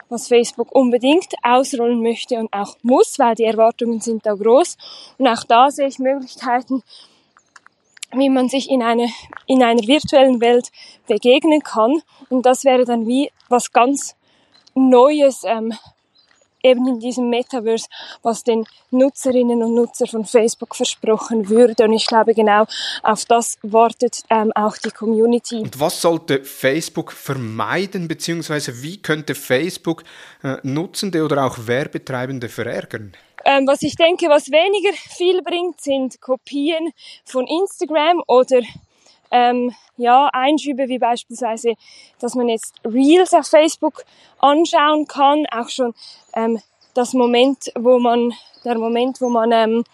was 0.08 0.28
Facebook 0.28 0.70
unbedingt 0.72 1.32
ausrollen 1.42 2.02
möchte 2.02 2.36
und 2.36 2.52
auch 2.52 2.76
muss, 2.82 3.18
weil 3.18 3.36
die 3.36 3.44
Erwartungen 3.44 4.00
sind 4.00 4.26
da 4.26 4.34
groß. 4.34 4.76
Und 5.18 5.28
auch 5.28 5.44
da 5.44 5.70
sehe 5.70 5.86
ich 5.86 5.98
Möglichkeiten, 5.98 6.82
wie 8.12 8.28
man 8.28 8.48
sich 8.48 8.68
in, 8.68 8.82
eine, 8.82 9.08
in 9.46 9.62
einer 9.62 9.86
virtuellen 9.86 10.40
Welt 10.40 10.70
begegnen 11.06 11.62
kann. 11.62 12.02
Und 12.28 12.44
das 12.44 12.64
wäre 12.64 12.84
dann 12.84 13.06
wie 13.06 13.30
was 13.48 13.72
ganz 13.72 14.16
Neues, 14.74 15.44
ähm, 15.44 15.72
eben 16.66 16.86
in 16.86 17.00
diesem 17.00 17.30
Metaverse, 17.30 17.86
was 18.22 18.44
den 18.44 18.64
Nutzerinnen 18.90 19.62
und 19.62 19.74
Nutzern 19.74 20.08
von 20.08 20.24
Facebook 20.24 20.74
versprochen 20.74 21.48
würde. 21.48 21.84
Und 21.84 21.92
ich 21.92 22.06
glaube, 22.06 22.34
genau 22.34 22.66
auf 23.02 23.24
das 23.24 23.58
wartet 23.62 24.22
ähm, 24.30 24.52
auch 24.54 24.76
die 24.76 24.90
Community. 24.90 25.56
Und 25.56 25.78
was 25.80 26.00
sollte 26.00 26.44
Facebook 26.44 27.12
vermeiden, 27.12 28.08
beziehungsweise 28.08 28.82
wie 28.82 28.98
könnte 28.98 29.34
Facebook 29.34 30.04
äh, 30.42 30.56
Nutzende 30.62 31.24
oder 31.24 31.44
auch 31.46 31.66
Werbetreibende 31.66 32.48
verärgern? 32.48 33.12
Ähm, 33.44 33.66
was 33.68 33.82
ich 33.82 33.94
denke, 33.94 34.28
was 34.28 34.50
weniger 34.50 34.92
viel 34.92 35.40
bringt, 35.42 35.80
sind 35.80 36.20
Kopien 36.20 36.90
von 37.24 37.46
Instagram 37.46 38.22
oder 38.26 38.60
ähm, 39.30 39.74
ja, 39.96 40.28
Einschübe 40.32 40.88
wie 40.88 40.98
beispielsweise, 40.98 41.74
dass 42.20 42.34
man 42.34 42.48
jetzt 42.48 42.74
Reels 42.84 43.34
auf 43.34 43.46
Facebook 43.46 44.04
anschauen 44.38 45.06
kann, 45.06 45.46
auch 45.50 45.68
schon 45.68 45.94
ähm, 46.34 46.60
das 46.94 47.12
Moment, 47.12 47.70
wo 47.78 47.98
man, 47.98 48.32
der 48.64 48.78
Moment, 48.78 49.20
wo 49.20 49.28
man 49.28 49.52
ähm, 49.52 49.84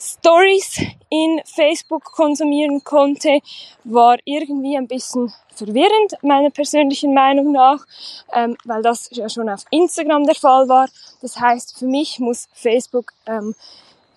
Stories 0.00 0.80
in 1.10 1.40
Facebook 1.44 2.04
konsumieren 2.04 2.84
konnte, 2.84 3.40
war 3.84 4.16
irgendwie 4.24 4.76
ein 4.76 4.86
bisschen 4.86 5.32
verwirrend, 5.54 6.14
meiner 6.22 6.50
persönlichen 6.50 7.14
Meinung 7.14 7.52
nach, 7.52 7.84
ähm, 8.32 8.56
weil 8.64 8.82
das 8.82 9.08
ja 9.10 9.28
schon 9.28 9.48
auf 9.48 9.64
Instagram 9.70 10.24
der 10.24 10.36
Fall 10.36 10.68
war. 10.68 10.88
Das 11.20 11.40
heißt, 11.40 11.78
für 11.78 11.86
mich 11.86 12.20
muss 12.20 12.48
Facebook 12.52 13.12
ähm, 13.26 13.54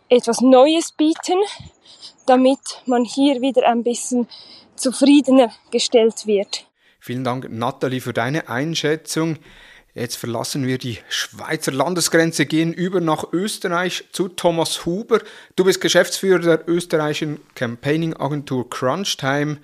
etwas 0.09 0.41
Neues 0.41 0.91
bieten, 0.91 1.39
damit 2.25 2.59
man 2.85 3.03
hier 3.03 3.41
wieder 3.41 3.67
ein 3.67 3.83
bisschen 3.83 4.27
zufriedener 4.75 5.51
gestellt 5.71 6.25
wird. 6.25 6.65
Vielen 6.99 7.23
Dank, 7.23 7.49
Nathalie, 7.49 8.01
für 8.01 8.13
deine 8.13 8.49
Einschätzung. 8.49 9.37
Jetzt 9.93 10.15
verlassen 10.15 10.65
wir 10.65 10.77
die 10.77 10.99
Schweizer 11.09 11.73
Landesgrenze, 11.73 12.45
gehen 12.45 12.71
über 12.71 13.01
nach 13.01 13.25
Österreich 13.33 14.05
zu 14.11 14.29
Thomas 14.29 14.85
Huber. 14.85 15.19
Du 15.55 15.65
bist 15.65 15.81
Geschäftsführer 15.81 16.39
der 16.39 16.69
österreichischen 16.69 17.41
Campaigning-Agentur 17.55 18.69
Crunchtime. 18.69 19.57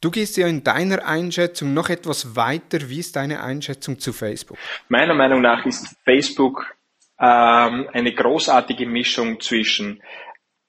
Du 0.00 0.10
gehst 0.10 0.36
ja 0.36 0.48
in 0.48 0.64
deiner 0.64 1.06
Einschätzung 1.06 1.74
noch 1.74 1.90
etwas 1.90 2.34
weiter. 2.34 2.88
Wie 2.88 2.98
ist 2.98 3.14
deine 3.14 3.40
Einschätzung 3.40 4.00
zu 4.00 4.12
Facebook? 4.12 4.58
Meiner 4.88 5.14
Meinung 5.14 5.42
nach 5.42 5.64
ist 5.64 5.94
Facebook 6.04 6.74
ähm, 7.20 7.88
eine 7.92 8.12
großartige 8.12 8.84
Mischung 8.86 9.40
zwischen 9.40 10.02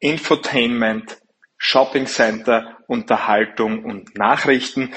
Infotainment, 0.04 1.18
Shopping 1.58 2.08
Center, 2.08 2.78
Unterhaltung 2.88 3.86
und 3.86 4.18
Nachrichten, 4.18 4.94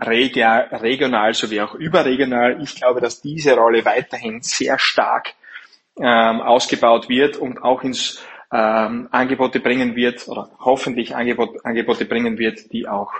regional 0.00 1.34
sowie 1.34 1.60
auch 1.62 1.74
überregional. 1.74 2.62
Ich 2.62 2.76
glaube, 2.76 3.00
dass 3.00 3.20
diese 3.20 3.56
Rolle 3.56 3.84
weiterhin 3.84 4.42
sehr 4.42 4.78
stark 4.78 5.34
ähm, 5.98 6.40
ausgebaut 6.40 7.08
wird 7.08 7.38
und 7.38 7.60
auch 7.60 7.82
ins 7.82 8.22
ähm, 8.52 9.08
Angebote 9.10 9.58
bringen 9.58 9.96
wird 9.96 10.28
oder 10.28 10.50
hoffentlich 10.60 11.16
Angebot, 11.16 11.64
Angebote 11.64 12.04
bringen 12.04 12.38
wird, 12.38 12.72
die 12.72 12.86
auch 12.86 13.12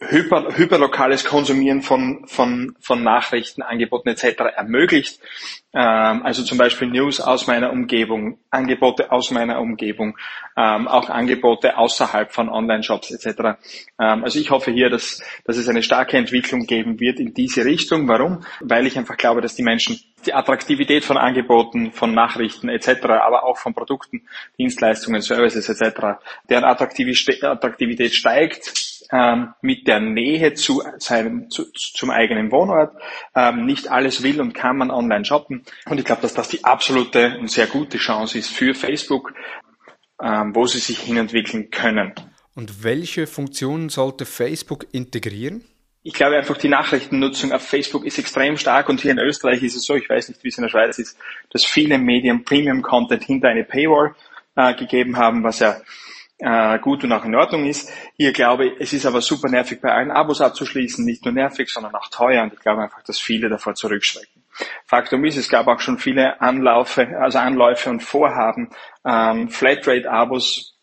hyper, 0.00 0.56
hyperlokales 0.56 1.24
Konsumieren 1.24 1.82
von, 1.82 2.26
von, 2.26 2.76
von 2.80 3.02
Nachrichten, 3.02 3.62
Angeboten 3.62 4.08
etc. 4.08 4.40
ermöglicht. 4.56 5.20
Ähm, 5.74 6.22
also 6.22 6.42
zum 6.42 6.56
Beispiel 6.56 6.88
News 6.88 7.20
aus 7.20 7.46
meiner 7.46 7.70
Umgebung, 7.72 8.38
Angebote 8.50 9.12
aus 9.12 9.30
meiner 9.30 9.60
Umgebung, 9.60 10.16
ähm, 10.56 10.88
auch 10.88 11.10
Angebote 11.10 11.76
außerhalb 11.76 12.32
von 12.32 12.48
Online-Shops 12.48 13.10
etc. 13.10 13.58
Ähm, 14.00 14.24
also 14.24 14.38
ich 14.38 14.50
hoffe 14.50 14.70
hier, 14.70 14.88
dass, 14.88 15.22
dass 15.44 15.56
es 15.56 15.68
eine 15.68 15.82
starke 15.82 16.16
Entwicklung 16.16 16.66
geben 16.66 17.00
wird 17.00 17.20
in 17.20 17.34
diese 17.34 17.64
Richtung. 17.64 18.08
Warum? 18.08 18.44
Weil 18.60 18.86
ich 18.86 18.96
einfach 18.96 19.16
glaube, 19.16 19.40
dass 19.40 19.56
die 19.56 19.62
Menschen 19.62 20.00
die 20.26 20.34
Attraktivität 20.34 21.04
von 21.04 21.16
Angeboten, 21.16 21.92
von 21.92 22.12
Nachrichten 22.14 22.68
etc., 22.68 23.04
aber 23.04 23.44
auch 23.44 23.58
von 23.58 23.74
Produkten, 23.74 24.22
Dienstleistungen, 24.58 25.20
Services 25.20 25.68
etc., 25.68 26.18
deren 26.48 26.64
Attraktivität 26.64 28.14
steigt 28.14 28.88
ähm, 29.12 29.54
mit 29.62 29.86
der 29.86 30.00
Nähe 30.00 30.54
zu 30.54 30.82
seinem, 30.98 31.50
zu, 31.50 31.70
zum 31.72 32.10
eigenen 32.10 32.50
Wohnort. 32.50 32.92
Ähm, 33.34 33.66
nicht 33.66 33.88
alles 33.88 34.22
will 34.22 34.40
und 34.40 34.52
kann 34.52 34.76
man 34.76 34.90
online 34.90 35.24
shoppen. 35.24 35.64
Und 35.88 35.98
ich 35.98 36.04
glaube, 36.04 36.22
dass 36.22 36.34
das 36.34 36.48
die 36.48 36.64
absolute 36.64 37.38
und 37.38 37.50
sehr 37.50 37.66
gute 37.66 37.98
Chance 37.98 38.38
ist 38.38 38.50
für 38.50 38.74
Facebook, 38.74 39.32
ähm, 40.22 40.54
wo 40.54 40.66
sie 40.66 40.78
sich 40.78 41.00
hinentwickeln 41.00 41.70
können. 41.70 42.12
Und 42.54 42.82
welche 42.82 43.26
Funktionen 43.26 43.88
sollte 43.88 44.24
Facebook 44.26 44.86
integrieren? 44.92 45.64
Ich 46.02 46.14
glaube 46.14 46.36
einfach, 46.36 46.56
die 46.56 46.68
Nachrichtennutzung 46.68 47.52
auf 47.52 47.62
Facebook 47.62 48.04
ist 48.04 48.18
extrem 48.18 48.56
stark 48.56 48.88
und 48.88 49.00
hier 49.00 49.10
in 49.10 49.18
Österreich 49.18 49.62
ist 49.62 49.76
es 49.76 49.84
so, 49.84 49.94
ich 49.94 50.08
weiß 50.08 50.28
nicht, 50.28 50.42
wie 50.42 50.48
es 50.48 50.56
in 50.56 50.62
der 50.62 50.70
Schweiz 50.70 50.98
ist, 50.98 51.18
dass 51.50 51.64
viele 51.64 51.98
Medien 51.98 52.44
Premium-Content 52.44 53.24
hinter 53.24 53.48
eine 53.48 53.64
Paywall 53.64 54.14
äh, 54.56 54.74
gegeben 54.74 55.16
haben, 55.16 55.44
was 55.44 55.58
ja 55.58 55.76
äh, 56.38 56.78
gut 56.78 57.04
und 57.04 57.12
auch 57.12 57.24
in 57.24 57.34
Ordnung 57.34 57.66
ist. 57.66 57.90
Hier 58.16 58.32
glaube 58.32 58.66
ich, 58.66 58.72
es 58.80 58.92
ist 58.92 59.06
aber 59.06 59.20
super 59.20 59.48
nervig, 59.48 59.80
bei 59.80 59.92
allen 59.92 60.10
Abos 60.10 60.40
abzuschließen. 60.40 61.04
Nicht 61.04 61.24
nur 61.24 61.34
nervig, 61.34 61.68
sondern 61.68 61.94
auch 61.94 62.08
teuer. 62.08 62.42
Und 62.42 62.52
ich 62.52 62.60
glaube 62.60 62.82
einfach, 62.82 63.02
dass 63.02 63.18
viele 63.18 63.48
davor 63.48 63.74
zurückschrecken. 63.74 64.42
Faktum 64.86 65.24
ist, 65.24 65.36
es 65.36 65.48
gab 65.48 65.68
auch 65.68 65.80
schon 65.80 65.98
viele 65.98 66.40
Anlaufe, 66.40 67.16
also 67.20 67.38
Anläufe 67.38 67.90
und 67.90 68.02
Vorhaben, 68.02 68.70
ähm, 69.04 69.48
Flatrate-Abos 69.48 70.77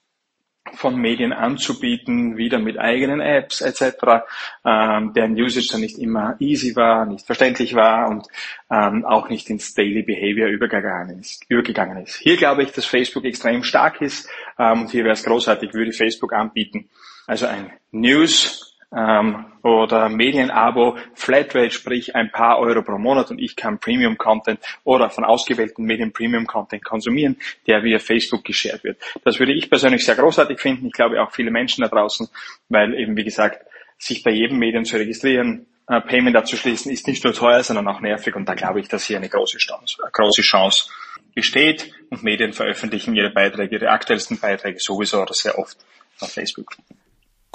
von 0.73 0.95
Medien 0.95 1.31
anzubieten, 1.31 2.37
wieder 2.37 2.59
mit 2.59 2.77
eigenen 2.79 3.21
Apps 3.21 3.61
etc., 3.61 4.25
ähm, 4.65 5.13
deren 5.13 5.33
Usage 5.33 5.67
dann 5.71 5.81
nicht 5.81 5.97
immer 5.97 6.35
easy 6.39 6.75
war, 6.75 7.05
nicht 7.05 7.25
verständlich 7.25 7.75
war 7.75 8.09
und 8.09 8.27
ähm, 8.71 9.05
auch 9.05 9.29
nicht 9.29 9.49
ins 9.49 9.73
Daily 9.73 10.03
Behavior 10.03 10.49
übergegangen 10.49 11.19
ist, 11.19 11.45
übergegangen 11.49 12.03
ist. 12.03 12.15
Hier 12.15 12.37
glaube 12.37 12.63
ich, 12.63 12.71
dass 12.71 12.85
Facebook 12.85 13.25
extrem 13.25 13.63
stark 13.63 14.01
ist 14.01 14.29
ähm, 14.57 14.81
und 14.81 14.91
hier 14.91 15.03
wäre 15.03 15.13
es 15.13 15.23
großartig, 15.23 15.73
würde 15.73 15.93
Facebook 15.93 16.33
anbieten. 16.33 16.89
Also 17.27 17.45
ein 17.45 17.71
News 17.91 18.74
ähm, 18.95 19.45
oder 19.61 20.09
Medienabo, 20.09 20.97
Flatrate, 21.13 21.71
sprich 21.71 22.15
ein 22.15 22.31
paar 22.31 22.59
Euro 22.59 22.83
pro 22.83 22.97
Monat 22.97 23.31
und 23.31 23.39
ich 23.39 23.55
kann 23.55 23.79
Premium-Content 23.79 24.59
oder 24.83 25.09
von 25.09 25.23
ausgewählten 25.23 25.83
Medien 25.83 26.13
Premium-Content 26.13 26.83
konsumieren, 26.83 27.37
der 27.67 27.83
via 27.83 27.99
Facebook 27.99 28.43
geshared 28.43 28.83
wird. 28.83 28.97
Das 29.23 29.39
würde 29.39 29.53
ich 29.53 29.69
persönlich 29.69 30.05
sehr 30.05 30.15
großartig 30.15 30.59
finden. 30.59 30.87
Ich 30.87 30.93
glaube 30.93 31.21
auch 31.21 31.31
viele 31.31 31.51
Menschen 31.51 31.81
da 31.81 31.87
draußen, 31.87 32.29
weil 32.69 32.93
eben, 32.93 33.17
wie 33.17 33.23
gesagt, 33.23 33.65
sich 33.97 34.23
bei 34.23 34.31
jedem 34.31 34.59
Medium 34.59 34.85
zu 34.85 34.97
registrieren, 34.97 35.65
äh, 35.87 36.01
Payment 36.01 36.35
abzuschließen, 36.35 36.91
ist 36.91 37.07
nicht 37.07 37.23
nur 37.23 37.33
teuer, 37.33 37.63
sondern 37.63 37.87
auch 37.87 38.01
nervig 38.01 38.35
und 38.35 38.47
da 38.47 38.53
glaube 38.53 38.79
ich, 38.79 38.87
dass 38.87 39.05
hier 39.05 39.17
eine 39.17 39.29
große 39.29 39.57
Chance, 39.57 39.97
eine 40.01 40.11
große 40.11 40.41
Chance 40.41 40.89
besteht 41.33 41.91
und 42.09 42.23
Medien 42.23 42.53
veröffentlichen 42.53 43.15
ihre 43.15 43.29
Beiträge, 43.29 43.75
ihre 43.75 43.89
aktuellsten 43.89 44.39
Beiträge 44.39 44.79
sowieso 44.79 45.21
oder 45.21 45.33
sehr 45.33 45.57
oft 45.59 45.77
auf 46.19 46.31
Facebook. 46.31 46.75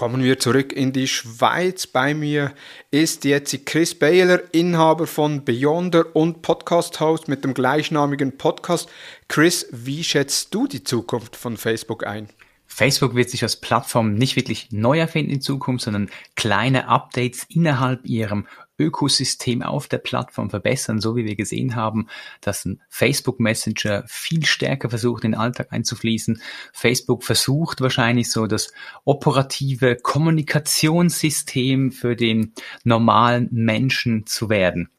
Kommen 0.01 0.25
wir 0.25 0.39
zurück 0.39 0.73
in 0.73 0.95
die 0.95 1.07
Schweiz. 1.07 1.87
Bei 1.87 2.15
mir 2.15 2.55
ist 2.91 3.27
jetzt 3.27 3.67
Chris 3.67 3.95
Baylor, 3.95 4.41
Inhaber 4.51 5.07
von 5.07 5.45
Beyonder 5.45 6.17
und 6.17 6.41
Podcast-Host 6.41 7.29
mit 7.29 7.45
dem 7.45 7.53
gleichnamigen 7.53 8.39
Podcast. 8.39 8.89
Chris, 9.29 9.69
wie 9.73 10.03
schätzt 10.03 10.55
du 10.55 10.67
die 10.67 10.83
Zukunft 10.83 11.37
von 11.37 11.59
Facebook 11.59 12.07
ein? 12.07 12.31
Facebook 12.67 13.15
wird 13.15 13.29
sich 13.29 13.43
als 13.43 13.57
Plattform 13.57 14.15
nicht 14.15 14.37
wirklich 14.37 14.69
neu 14.73 14.99
erfinden 14.99 15.33
in 15.33 15.43
Zukunft, 15.43 15.85
sondern 15.85 16.09
kleine 16.35 16.89
Updates 16.89 17.45
innerhalb 17.51 18.07
ihrem 18.07 18.47
Ökosystem 18.81 19.63
auf 19.63 19.89
der 19.89 19.99
Plattform 19.99 20.51
verbessern, 20.51 21.01
so 21.01 21.17
wie 21.17 21.25
wir 21.25 21.37
gesehen 21.37 21.77
haben, 21.77 22.09
dass 22.41 22.65
ein 22.65 22.81
Facebook 22.89 23.39
Messenger 23.39 24.05
viel 24.07 24.45
stärker 24.47 24.89
versucht, 24.91 25.25
in 25.25 25.33
den 25.33 25.41
Alltag 25.41 25.69
einzufließen. 25.71 26.41
Facebook 26.73 27.23
versucht 27.25 27.81
wahrscheinlich 27.81 28.31
so 28.33 28.47
das 28.47 28.73
operative 29.05 29.97
Kommunikationssystem 29.97 31.93
für 31.93 32.17
den 32.17 32.55
normalen 32.85 33.49
Menschen 33.53 34.27
zu 34.27 34.49
werden 34.49 34.91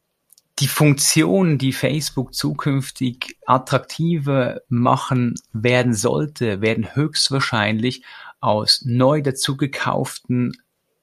die 0.60 0.68
Funktion, 0.68 1.58
die 1.58 1.74
Facebook 1.74 2.36
zukünftig 2.36 3.38
attraktiver 3.48 4.62
machen 4.70 5.34
werden 5.54 5.96
sollte, 5.96 6.62
werden 6.62 6.94
höchstwahrscheinlich 6.94 8.04
aus 8.42 8.84
neu 8.86 9.22
dazugekauften 9.22 10.54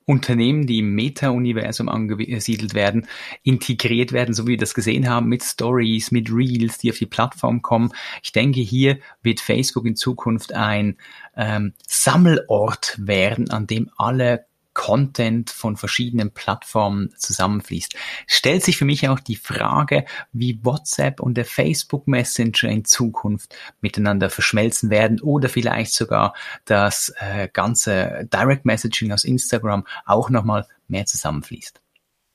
Unternehmen, 0.08 0.66
die 0.66 0.78
im 0.78 0.94
Meta-Universum 0.94 1.90
angesiedelt 1.90 2.72
werden, 2.72 3.06
integriert 3.42 4.12
werden, 4.12 4.32
so 4.32 4.46
wie 4.46 4.52
wir 4.52 4.56
das 4.56 4.72
gesehen 4.72 5.06
haben, 5.06 5.28
mit 5.28 5.42
Stories, 5.42 6.10
mit 6.12 6.32
Reels, 6.32 6.78
die 6.78 6.90
auf 6.90 6.96
die 6.96 7.04
Plattform 7.04 7.60
kommen. 7.60 7.92
Ich 8.22 8.32
denke, 8.32 8.60
hier 8.60 8.98
wird 9.22 9.40
Facebook 9.40 9.84
in 9.84 9.96
Zukunft 9.96 10.54
ein 10.54 10.96
ähm, 11.36 11.74
Sammelort 11.86 12.96
werden, 12.98 13.50
an 13.50 13.66
dem 13.66 13.90
alle 13.98 14.47
Content 14.78 15.50
von 15.50 15.76
verschiedenen 15.76 16.30
Plattformen 16.30 17.12
zusammenfließt. 17.18 17.96
Stellt 18.28 18.62
sich 18.62 18.76
für 18.76 18.84
mich 18.84 19.08
auch 19.08 19.18
die 19.18 19.34
Frage, 19.34 20.04
wie 20.32 20.60
WhatsApp 20.62 21.18
und 21.18 21.34
der 21.34 21.46
Facebook 21.46 22.06
Messenger 22.06 22.70
in 22.70 22.84
Zukunft 22.84 23.56
miteinander 23.80 24.30
verschmelzen 24.30 24.88
werden 24.88 25.20
oder 25.20 25.48
vielleicht 25.48 25.92
sogar 25.92 26.32
das 26.64 27.12
äh, 27.18 27.48
ganze 27.52 28.28
Direct 28.32 28.66
Messaging 28.66 29.10
aus 29.10 29.24
Instagram 29.24 29.84
auch 30.06 30.30
nochmal 30.30 30.64
mehr 30.86 31.06
zusammenfließt. 31.06 31.80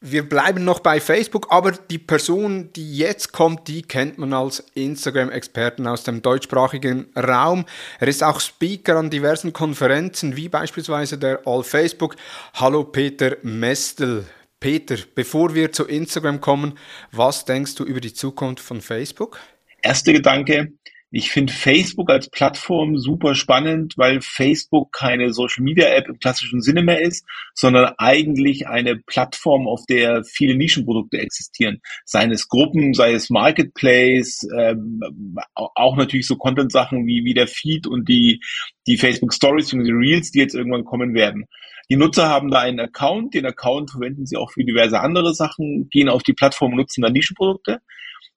Wir 0.06 0.28
bleiben 0.28 0.66
noch 0.66 0.82
bei 0.82 1.00
Facebook, 1.00 1.48
aber 1.50 1.72
die 1.72 1.98
Person, 1.98 2.74
die 2.74 2.98
jetzt 2.98 3.32
kommt, 3.32 3.70
die 3.70 3.84
kennt 3.84 4.18
man 4.18 4.34
als 4.34 4.60
Instagram-Experten 4.76 5.88
aus 5.88 6.04
dem 6.04 6.22
deutschsprachigen 6.22 7.08
Raum. 7.16 7.64
Er 8.02 8.10
ist 8.10 8.22
auch 8.22 8.42
Speaker 8.42 8.98
an 8.98 9.10
diversen 9.10 9.54
Konferenzen, 9.54 10.36
wie 10.36 10.50
beispielsweise 10.50 11.18
der 11.18 11.48
All 11.48 11.64
Facebook. 11.64 12.18
Hallo 12.54 12.84
Peter 12.84 13.38
Mestel. 13.44 14.26
Peter, 14.60 14.98
bevor 15.16 15.56
wir 15.56 15.72
zu 15.72 15.86
Instagram 15.86 16.42
kommen, 16.42 16.78
was 17.14 17.46
denkst 17.46 17.76
du 17.76 17.86
über 17.86 18.02
die 18.02 18.14
Zukunft 18.14 18.62
von 18.62 18.82
Facebook? 18.82 19.40
Erster 19.82 20.12
Gedanke, 20.12 20.74
ich 21.16 21.30
finde 21.30 21.54
Facebook 21.54 22.10
als 22.10 22.28
Plattform 22.28 22.98
super 22.98 23.36
spannend, 23.36 23.94
weil 23.98 24.20
Facebook 24.22 24.92
keine 24.92 25.32
Social 25.32 25.64
Media 25.64 25.88
App 25.90 26.10
im 26.10 26.18
klassischen 26.18 26.60
Sinne 26.60 26.82
mehr 26.82 27.02
ist, 27.02 27.24
sondern 27.54 27.94
eigentlich 28.00 28.68
eine 28.68 28.96
Plattform, 28.96 29.68
auf 29.68 29.86
der 29.88 30.24
viele 30.24 30.56
Nischenprodukte 30.56 31.20
existieren. 31.20 31.82
Seien 32.04 32.32
es 32.32 32.48
Gruppen, 32.48 32.96
sei 32.96 33.14
es 33.14 33.30
Marketplace, 33.30 34.48
ähm, 34.58 35.02
auch 35.54 35.96
natürlich 35.98 36.26
so 36.26 36.36
Content-Sachen 36.36 37.06
wie, 37.06 37.24
wie 37.24 37.36
der 37.36 37.48
Feed 37.48 37.86
und 37.86 38.10
die, 38.10 38.42
die 38.88 38.98
Facebook 38.98 39.36
Stories 39.36 39.72
und 39.72 39.84
die 39.84 39.92
Reels, 39.92 40.32
die 40.32 40.40
jetzt 40.40 40.56
irgendwann 40.56 40.84
kommen 40.84 41.14
werden. 41.14 41.46
Die 41.92 41.96
Nutzer 41.96 42.28
haben 42.28 42.50
da 42.50 42.62
einen 42.62 42.80
Account, 42.80 43.36
den 43.36 43.46
Account 43.46 43.92
verwenden 43.92 44.26
sie 44.26 44.38
auch 44.38 44.52
für 44.52 44.64
diverse 44.64 45.00
andere 45.00 45.36
Sachen, 45.36 45.90
gehen 45.92 46.10
auf 46.10 46.24
die 46.24 46.34
Plattform 46.34 46.76
nutzen 46.76 47.04
dann 47.04 47.14
Nischenprodukte 47.14 47.82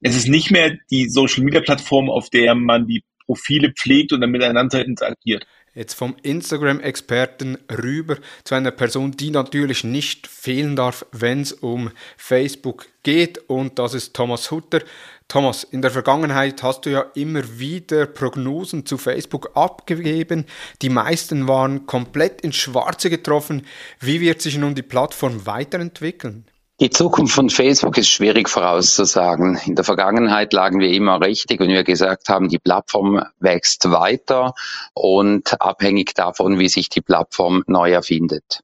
es 0.01 0.17
ist 0.17 0.29
nicht 0.29 0.51
mehr 0.51 0.77
die 0.91 1.09
Social 1.09 1.45
Media 1.45 1.61
Plattform, 1.61 2.11
auf 2.11 2.31
der 2.31 2.55
man 2.55 2.87
die 2.87 3.03
Profile 3.25 3.73
pflegt 3.73 4.13
und 4.13 4.21
dann 4.21 4.31
miteinander 4.31 4.85
interagiert. 4.85 5.47
Jetzt 5.75 5.93
vom 5.93 6.17
Instagram-Experten 6.23 7.59
rüber 7.71 8.17
zu 8.45 8.55
einer 8.55 8.71
Person, 8.71 9.13
die 9.13 9.31
natürlich 9.31 9.85
nicht 9.85 10.27
fehlen 10.27 10.75
darf, 10.75 11.05
wenn 11.13 11.43
es 11.43 11.53
um 11.53 11.91
Facebook 12.17 12.87
geht. 13.03 13.37
Und 13.51 13.79
das 13.79 13.93
ist 13.93 14.17
Thomas 14.17 14.51
Hutter. 14.51 14.81
Thomas, 15.29 15.65
in 15.65 15.83
der 15.83 15.91
Vergangenheit 15.91 16.63
hast 16.63 16.87
du 16.87 16.91
ja 16.93 17.01
immer 17.15 17.59
wieder 17.59 18.07
Prognosen 18.07 18.87
zu 18.87 18.97
Facebook 18.97 19.51
abgegeben. 19.55 20.47
Die 20.81 20.89
meisten 20.89 21.47
waren 21.47 21.85
komplett 21.85 22.41
ins 22.41 22.57
Schwarze 22.57 23.11
getroffen. 23.11 23.67
Wie 24.01 24.23
wird 24.23 24.41
sich 24.41 24.57
nun 24.57 24.75
die 24.75 24.83
Plattform 24.83 25.45
weiterentwickeln? 25.45 26.47
Die 26.79 26.91
Zukunft 26.91 27.35
von 27.35 27.49
Facebook 27.49 27.97
ist 27.97 28.11
schwierig 28.11 28.51
vorauszusagen. 28.51 29.59
In 29.65 29.77
der 29.77 29.85
Vergangenheit 29.85 30.53
lagen 30.53 30.79
wir 30.79 30.91
immer 30.91 31.23
richtig, 31.23 31.59
wenn 31.59 31.71
wir 31.71 31.85
gesagt 31.85 32.29
haben, 32.29 32.51
die 32.51 32.59
Plattform 32.59 33.23
wächst 33.41 33.91
weiter 33.91 34.53
und 34.93 35.59
abhängig 35.59 36.13
davon, 36.15 36.59
wie 36.59 36.69
sich 36.69 36.91
die 36.91 37.01
Plattform 37.01 37.65
neu 37.67 37.93
erfindet. 37.93 38.61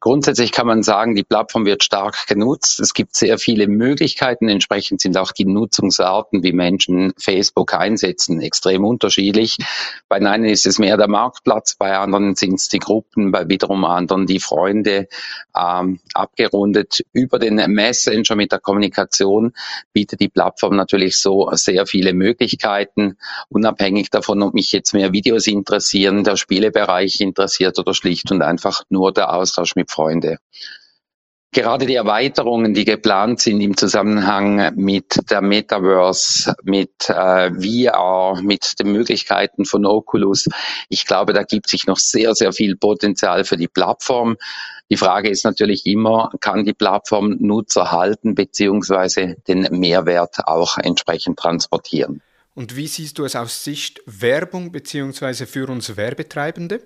Grundsätzlich 0.00 0.52
kann 0.52 0.68
man 0.68 0.84
sagen, 0.84 1.16
die 1.16 1.24
Plattform 1.24 1.66
wird 1.66 1.82
stark 1.82 2.28
genutzt. 2.28 2.78
Es 2.78 2.94
gibt 2.94 3.16
sehr 3.16 3.36
viele 3.36 3.66
Möglichkeiten. 3.66 4.48
Entsprechend 4.48 5.00
sind 5.00 5.18
auch 5.18 5.32
die 5.32 5.44
Nutzungsarten, 5.44 6.44
wie 6.44 6.52
Menschen 6.52 7.12
Facebook 7.18 7.74
einsetzen, 7.74 8.40
extrem 8.40 8.84
unterschiedlich. 8.84 9.56
Bei 10.08 10.18
einen 10.18 10.44
ist 10.44 10.66
es 10.66 10.78
mehr 10.78 10.96
der 10.96 11.08
Marktplatz, 11.08 11.74
bei 11.74 11.98
anderen 11.98 12.36
sind 12.36 12.54
es 12.54 12.68
die 12.68 12.78
Gruppen, 12.78 13.32
bei 13.32 13.48
wiederum 13.48 13.84
anderen 13.84 14.26
die 14.26 14.38
Freunde. 14.38 15.08
Ähm, 15.58 15.98
abgerundet 16.14 17.04
über 17.12 17.40
den 17.56 17.72
Messenger 17.72 18.36
mit 18.36 18.52
der 18.52 18.60
Kommunikation 18.60 19.52
bietet 19.92 20.20
die 20.20 20.28
Plattform 20.28 20.76
natürlich 20.76 21.16
so 21.16 21.50
sehr 21.52 21.86
viele 21.86 22.12
Möglichkeiten, 22.12 23.16
unabhängig 23.48 24.10
davon, 24.10 24.42
ob 24.42 24.54
mich 24.54 24.72
jetzt 24.72 24.92
mehr 24.92 25.12
Videos 25.12 25.46
interessieren, 25.46 26.24
der 26.24 26.36
Spielebereich 26.36 27.20
interessiert 27.20 27.78
oder 27.78 27.94
schlicht 27.94 28.30
und 28.30 28.42
einfach 28.42 28.82
nur 28.88 29.12
der 29.12 29.32
Austausch 29.32 29.74
mit 29.76 29.90
Freunde. 29.90 30.38
Gerade 31.50 31.86
die 31.86 31.94
Erweiterungen, 31.94 32.74
die 32.74 32.84
geplant 32.84 33.40
sind 33.40 33.62
im 33.62 33.74
Zusammenhang 33.74 34.74
mit 34.76 35.18
der 35.30 35.40
Metaverse, 35.40 36.54
mit 36.62 37.08
äh, 37.08 37.50
VR, 37.50 38.38
mit 38.42 38.78
den 38.78 38.92
Möglichkeiten 38.92 39.64
von 39.64 39.86
Oculus, 39.86 40.46
ich 40.90 41.06
glaube, 41.06 41.32
da 41.32 41.44
gibt 41.44 41.70
sich 41.70 41.86
noch 41.86 41.96
sehr, 41.96 42.34
sehr 42.34 42.52
viel 42.52 42.76
Potenzial 42.76 43.44
für 43.44 43.56
die 43.56 43.66
Plattform. 43.66 44.36
Die 44.90 44.98
Frage 44.98 45.30
ist 45.30 45.44
natürlich 45.44 45.86
immer, 45.86 46.30
kann 46.40 46.66
die 46.66 46.74
Plattform 46.74 47.36
Nutzer 47.40 47.92
halten 47.92 48.34
beziehungsweise 48.34 49.36
den 49.48 49.68
Mehrwert 49.70 50.46
auch 50.46 50.76
entsprechend 50.76 51.38
transportieren? 51.38 52.20
Und 52.54 52.76
wie 52.76 52.88
siehst 52.88 53.18
du 53.18 53.24
es 53.24 53.36
aus 53.36 53.64
Sicht 53.64 54.02
Werbung 54.04 54.72
beziehungsweise 54.72 55.46
für 55.46 55.68
uns 55.68 55.96
Werbetreibende? 55.96 56.82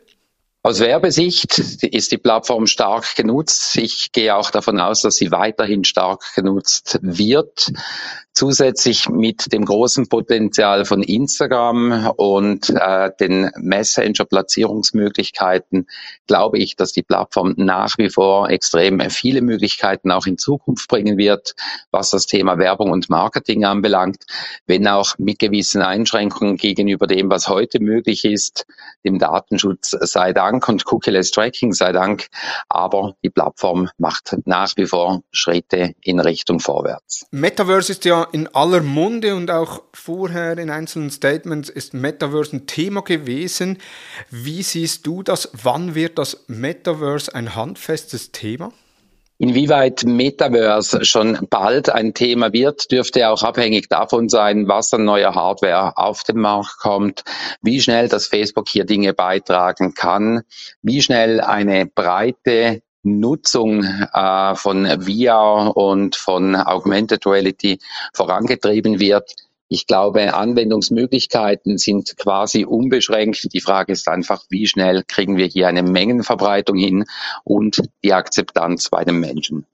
Aus 0.64 0.78
Werbesicht 0.78 1.58
ist 1.58 2.12
die 2.12 2.18
Plattform 2.18 2.68
stark 2.68 3.16
genutzt. 3.16 3.76
Ich 3.76 4.12
gehe 4.12 4.36
auch 4.36 4.50
davon 4.50 4.78
aus, 4.78 5.02
dass 5.02 5.16
sie 5.16 5.32
weiterhin 5.32 5.82
stark 5.82 6.34
genutzt 6.36 7.00
wird. 7.02 7.72
Zusätzlich 8.34 9.10
mit 9.10 9.52
dem 9.52 9.66
großen 9.66 10.08
Potenzial 10.08 10.86
von 10.86 11.02
Instagram 11.02 12.12
und 12.16 12.70
äh, 12.70 13.10
den 13.20 13.50
Messenger-Platzierungsmöglichkeiten 13.56 15.86
glaube 16.26 16.56
ich, 16.58 16.76
dass 16.76 16.92
die 16.92 17.02
Plattform 17.02 17.52
nach 17.58 17.98
wie 17.98 18.08
vor 18.08 18.48
extrem 18.48 19.00
viele 19.10 19.42
Möglichkeiten 19.42 20.10
auch 20.10 20.24
in 20.26 20.38
Zukunft 20.38 20.88
bringen 20.88 21.18
wird, 21.18 21.54
was 21.90 22.08
das 22.08 22.24
Thema 22.26 22.56
Werbung 22.56 22.90
und 22.90 23.10
Marketing 23.10 23.66
anbelangt, 23.66 24.24
wenn 24.66 24.88
auch 24.88 25.18
mit 25.18 25.38
gewissen 25.38 25.82
Einschränkungen 25.82 26.56
gegenüber 26.56 27.06
dem, 27.06 27.28
was 27.28 27.48
heute 27.48 27.80
möglich 27.80 28.24
ist, 28.24 28.64
dem 29.04 29.18
Datenschutz 29.18 29.90
sei 29.90 30.32
Dank 30.32 30.66
und 30.68 30.90
Cookie-less 30.90 31.32
Tracking 31.32 31.74
sei 31.74 31.92
Dank. 31.92 32.28
Aber 32.68 33.14
die 33.22 33.30
Plattform 33.30 33.90
macht 33.98 34.36
nach 34.46 34.72
wie 34.76 34.86
vor 34.86 35.22
Schritte 35.32 35.94
in 36.00 36.18
Richtung 36.18 36.60
vorwärts. 36.60 37.26
Metaverse 37.30 37.92
ist 37.92 38.04
ja 38.04 38.21
in 38.32 38.48
aller 38.54 38.80
Munde 38.80 39.34
und 39.34 39.50
auch 39.50 39.82
vorher 39.92 40.58
in 40.58 40.70
einzelnen 40.70 41.10
Statements 41.10 41.68
ist 41.68 41.94
Metaverse 41.94 42.56
ein 42.56 42.66
Thema 42.66 43.02
gewesen. 43.02 43.78
Wie 44.30 44.62
siehst 44.62 45.06
du 45.06 45.22
das? 45.22 45.50
Wann 45.52 45.94
wird 45.94 46.18
das 46.18 46.44
Metaverse 46.48 47.34
ein 47.34 47.54
handfestes 47.54 48.32
Thema? 48.32 48.72
Inwieweit 49.38 50.04
Metaverse 50.04 51.04
schon 51.04 51.48
bald 51.50 51.90
ein 51.90 52.14
Thema 52.14 52.52
wird, 52.52 52.92
dürfte 52.92 53.28
auch 53.28 53.42
abhängig 53.42 53.88
davon 53.88 54.28
sein, 54.28 54.68
was 54.68 54.94
an 54.94 55.04
neuer 55.04 55.34
Hardware 55.34 55.96
auf 55.96 56.22
den 56.22 56.38
Markt 56.38 56.78
kommt, 56.78 57.24
wie 57.60 57.80
schnell 57.80 58.08
das 58.08 58.28
Facebook 58.28 58.68
hier 58.68 58.84
Dinge 58.84 59.14
beitragen 59.14 59.94
kann, 59.94 60.42
wie 60.82 61.02
schnell 61.02 61.40
eine 61.40 61.86
breite 61.86 62.82
Nutzung 63.02 63.84
äh, 63.84 64.54
von 64.54 64.86
VR 64.86 65.76
und 65.76 66.16
von 66.16 66.54
Augmented 66.56 67.26
Reality 67.26 67.78
vorangetrieben 68.12 69.00
wird. 69.00 69.34
Ich 69.68 69.86
glaube, 69.86 70.34
Anwendungsmöglichkeiten 70.34 71.78
sind 71.78 72.16
quasi 72.18 72.64
unbeschränkt. 72.64 73.54
Die 73.54 73.60
Frage 73.60 73.92
ist 73.92 74.06
einfach, 74.06 74.44
wie 74.50 74.66
schnell 74.66 75.02
kriegen 75.08 75.38
wir 75.38 75.46
hier 75.46 75.66
eine 75.66 75.82
Mengenverbreitung 75.82 76.76
hin 76.76 77.06
und 77.44 77.80
die 78.04 78.12
Akzeptanz 78.12 78.90
bei 78.90 79.04
den 79.04 79.18
Menschen. 79.18 79.64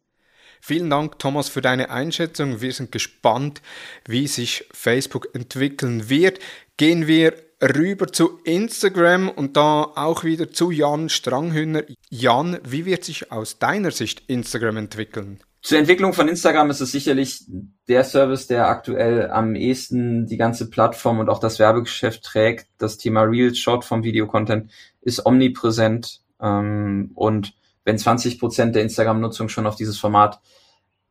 Vielen 0.60 0.90
Dank, 0.90 1.18
Thomas, 1.18 1.48
für 1.48 1.62
deine 1.62 1.90
Einschätzung. 1.90 2.60
Wir 2.60 2.72
sind 2.72 2.92
gespannt, 2.92 3.60
wie 4.06 4.26
sich 4.26 4.66
Facebook 4.72 5.28
entwickeln 5.34 6.08
wird. 6.08 6.38
Gehen 6.76 7.06
wir 7.08 7.34
rüber 7.62 8.06
zu 8.08 8.38
Instagram 8.44 9.28
und 9.28 9.56
da 9.56 9.82
auch 9.82 10.24
wieder 10.24 10.50
zu 10.50 10.70
Jan 10.70 11.08
Stranghühner. 11.08 11.82
Jan, 12.08 12.58
wie 12.64 12.86
wird 12.86 13.04
sich 13.04 13.32
aus 13.32 13.58
deiner 13.58 13.90
Sicht 13.90 14.22
Instagram 14.28 14.76
entwickeln? 14.76 15.40
Zur 15.60 15.78
Entwicklung 15.78 16.12
von 16.12 16.28
Instagram 16.28 16.70
ist 16.70 16.80
es 16.80 16.92
sicherlich 16.92 17.44
der 17.88 18.04
Service, 18.04 18.46
der 18.46 18.68
aktuell 18.68 19.28
am 19.30 19.56
ehesten 19.56 20.26
die 20.26 20.36
ganze 20.36 20.70
Plattform 20.70 21.18
und 21.18 21.28
auch 21.28 21.40
das 21.40 21.58
Werbegeschäft 21.58 22.22
trägt. 22.22 22.68
Das 22.78 22.96
Thema 22.96 23.22
Reels, 23.22 23.58
Short 23.58 23.84
vom 23.84 24.04
Videocontent 24.04 24.70
ist 25.00 25.26
omnipräsent. 25.26 26.20
Ähm, 26.40 27.10
und 27.14 27.54
wenn 27.84 27.98
20 27.98 28.38
Prozent 28.38 28.76
der 28.76 28.82
Instagram-Nutzung 28.82 29.48
schon 29.48 29.66
auf 29.66 29.74
dieses 29.74 29.98
Format 29.98 30.40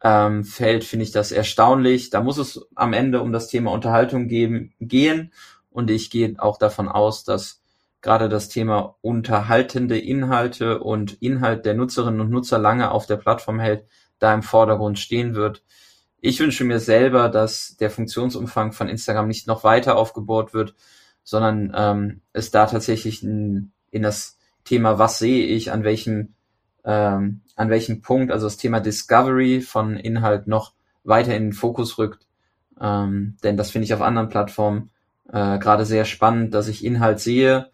ähm, 0.01 0.45
fällt, 0.45 0.85
finde 0.85 1.03
ich 1.03 1.11
das 1.11 1.33
erstaunlich. 1.33 2.09
Da 2.09 2.21
muss 2.21 2.37
es 2.37 2.65
am 2.75 2.93
Ende 2.93 3.21
um 3.21 3.33
das 3.33 3.49
Thema 3.49 3.71
Unterhaltung 3.71 4.27
geben, 4.29 4.73
gehen. 4.79 5.33
Und 5.77 5.91
ich 5.91 6.09
gehe 6.09 6.33
auch 6.39 6.57
davon 6.57 6.89
aus, 6.89 7.23
dass 7.23 7.61
gerade 8.01 8.29
das 8.29 8.49
Thema 8.49 8.95
unterhaltende 9.01 9.99
Inhalte 9.99 10.79
und 10.79 11.21
Inhalt 11.21 11.67
der 11.67 11.75
Nutzerinnen 11.75 12.19
und 12.19 12.31
Nutzer 12.31 12.57
lange 12.57 12.89
auf 12.89 13.05
der 13.05 13.17
Plattform 13.17 13.59
hält, 13.59 13.85
da 14.17 14.33
im 14.33 14.41
Vordergrund 14.41 14.97
stehen 14.97 15.35
wird. 15.35 15.61
Ich 16.19 16.39
wünsche 16.39 16.63
mir 16.63 16.79
selber, 16.79 17.29
dass 17.29 17.77
der 17.77 17.91
Funktionsumfang 17.91 18.71
von 18.71 18.89
Instagram 18.89 19.27
nicht 19.27 19.45
noch 19.45 19.63
weiter 19.63 19.97
aufgebohrt 19.97 20.51
wird, 20.51 20.73
sondern 21.23 21.71
ähm, 21.75 22.21
es 22.33 22.49
da 22.49 22.65
tatsächlich 22.65 23.21
in, 23.21 23.71
in 23.91 24.01
das 24.01 24.39
Thema, 24.63 24.97
was 24.97 25.19
sehe 25.19 25.45
ich, 25.45 25.71
an 25.71 25.83
welchem 25.83 26.33
ähm, 26.85 27.41
an 27.55 27.69
welchem 27.69 28.01
Punkt 28.01 28.31
also 28.31 28.47
das 28.47 28.57
Thema 28.57 28.79
Discovery 28.79 29.61
von 29.61 29.95
Inhalt 29.95 30.47
noch 30.47 30.73
weiter 31.03 31.35
in 31.35 31.43
den 31.43 31.53
Fokus 31.53 31.99
rückt. 31.99 32.25
Ähm, 32.81 33.37
denn 33.43 33.57
das 33.57 33.69
finde 33.69 33.85
ich 33.85 33.93
auf 33.93 34.01
anderen 34.01 34.29
Plattformen 34.29 34.89
äh, 35.31 35.59
gerade 35.59 35.85
sehr 35.85 36.05
spannend, 36.05 36.53
dass 36.53 36.67
ich 36.67 36.85
Inhalt 36.85 37.19
sehe, 37.19 37.69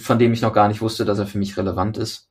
von 0.00 0.18
dem 0.18 0.32
ich 0.32 0.42
noch 0.42 0.52
gar 0.52 0.68
nicht 0.68 0.80
wusste, 0.80 1.04
dass 1.04 1.18
er 1.18 1.26
für 1.26 1.38
mich 1.38 1.56
relevant 1.56 1.98
ist. 1.98 2.28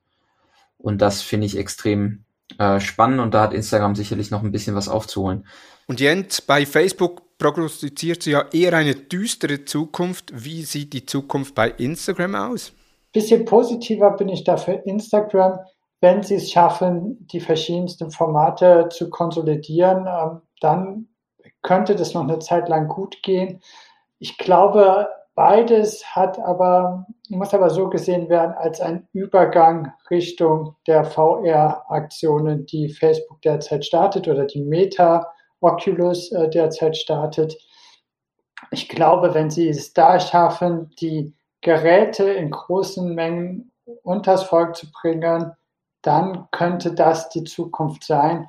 Und 0.77 1.01
das 1.01 1.21
finde 1.21 1.45
ich 1.47 1.57
extrem 1.57 2.25
äh, 2.59 2.79
spannend 2.79 3.19
und 3.19 3.33
da 3.33 3.41
hat 3.41 3.53
Instagram 3.53 3.95
sicherlich 3.95 4.31
noch 4.31 4.43
ein 4.43 4.51
bisschen 4.51 4.75
was 4.75 4.87
aufzuholen. 4.87 5.47
Und 5.87 5.99
Jens, 5.99 6.41
bei 6.41 6.65
Facebook 6.65 7.37
prognostiziert 7.37 8.23
sie 8.23 8.31
ja 8.31 8.45
eher 8.51 8.73
eine 8.73 8.95
düstere 8.95 9.65
Zukunft. 9.65 10.31
Wie 10.33 10.63
sieht 10.63 10.93
die 10.93 11.05
Zukunft 11.05 11.55
bei 11.55 11.69
Instagram 11.69 12.35
aus? 12.35 12.73
Bisschen 13.13 13.45
positiver 13.45 14.11
bin 14.11 14.29
ich 14.29 14.43
da 14.43 14.57
für 14.57 14.73
Instagram, 14.73 15.59
wenn 16.01 16.23
sie 16.23 16.35
es 16.35 16.51
schaffen, 16.51 17.27
die 17.31 17.39
verschiedensten 17.39 18.11
Formate 18.11 18.89
zu 18.91 19.09
konsolidieren, 19.09 20.05
ähm, 20.07 20.41
dann 20.61 21.07
könnte 21.61 21.95
das 21.95 22.13
noch 22.13 22.23
eine 22.23 22.39
Zeit 22.39 22.69
lang 22.69 22.87
gut 22.87 23.23
gehen. 23.23 23.61
Ich 24.19 24.38
glaube, 24.38 25.10
beides 25.36 26.15
hat 26.15 26.39
aber, 26.39 27.06
muss 27.30 27.54
aber 27.54 27.69
so 27.69 27.89
gesehen 27.89 28.30
werden 28.30 28.54
als 28.54 28.80
ein 28.80 29.08
Übergang 29.13 29.91
Richtung 30.10 30.75
der 30.88 31.04
VR-Aktionen, 31.04 32.65
die 32.65 32.89
Facebook 32.89 33.41
derzeit 33.41 33.86
startet 33.86 34.28
oder 34.28 34.45
die 34.45 34.62
Meta 34.62 35.32
Oculus 35.62 36.32
äh, 36.32 36.49
derzeit 36.49 36.95
startet. 36.95 37.56
Ich 38.71 38.88
glaube, 38.88 39.34
wenn 39.34 39.49
sie 39.49 39.69
es 39.69 39.93
da 39.93 40.19
schaffen, 40.19 40.91
die 40.99 41.36
Geräte 41.62 42.23
in 42.32 42.51
großen 42.51 43.13
Mengen 43.13 43.71
unters 44.04 44.43
Volk 44.43 44.75
zu 44.75 44.91
bringen, 44.91 45.51
dann 46.01 46.47
könnte 46.51 46.93
das 46.93 47.30
die 47.30 47.43
Zukunft 47.43 48.04
sein. 48.04 48.47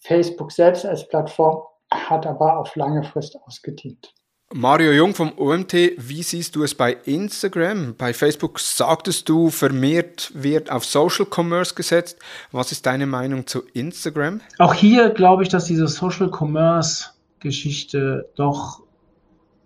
Facebook 0.00 0.52
selbst 0.52 0.84
als 0.84 1.08
Plattform 1.08 1.62
hat 1.90 2.26
aber 2.26 2.58
auf 2.58 2.76
lange 2.76 3.02
Frist 3.02 3.38
ausgedient. 3.46 4.14
Mario 4.54 4.92
Jung 4.92 5.14
vom 5.14 5.32
OMT, 5.38 5.72
wie 5.96 6.22
siehst 6.22 6.56
du 6.56 6.62
es 6.62 6.74
bei 6.74 6.92
Instagram? 7.06 7.94
Bei 7.96 8.12
Facebook 8.12 8.60
sagtest 8.60 9.26
du, 9.28 9.48
vermehrt 9.48 10.30
wird 10.34 10.70
auf 10.70 10.84
Social 10.84 11.26
Commerce 11.26 11.74
gesetzt. 11.74 12.18
Was 12.50 12.70
ist 12.70 12.84
deine 12.84 13.06
Meinung 13.06 13.46
zu 13.46 13.62
Instagram? 13.72 14.42
Auch 14.58 14.74
hier 14.74 15.08
glaube 15.08 15.42
ich, 15.42 15.48
dass 15.48 15.64
diese 15.64 15.88
Social 15.88 16.30
Commerce 16.30 17.06
Geschichte 17.40 18.28
doch 18.36 18.82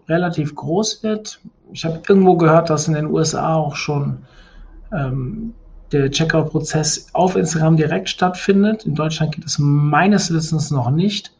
relativ 0.09 0.55
groß 0.55 1.03
wird. 1.03 1.41
Ich 1.73 1.85
habe 1.85 2.01
irgendwo 2.09 2.37
gehört, 2.37 2.71
dass 2.71 2.87
in 2.87 2.95
den 2.95 3.07
USA 3.07 3.57
auch 3.57 3.75
schon 3.75 4.19
ähm, 4.93 5.53
der 5.91 6.13
Checkout-Prozess 6.13 7.09
auf 7.13 7.35
Instagram 7.35 7.77
direkt 7.77 8.09
stattfindet. 8.09 8.87
In 8.87 8.95
Deutschland 8.95 9.35
geht 9.35 9.47
es 9.47 9.59
meines 9.59 10.33
Wissens 10.33 10.71
noch 10.71 10.91
nicht 10.91 11.36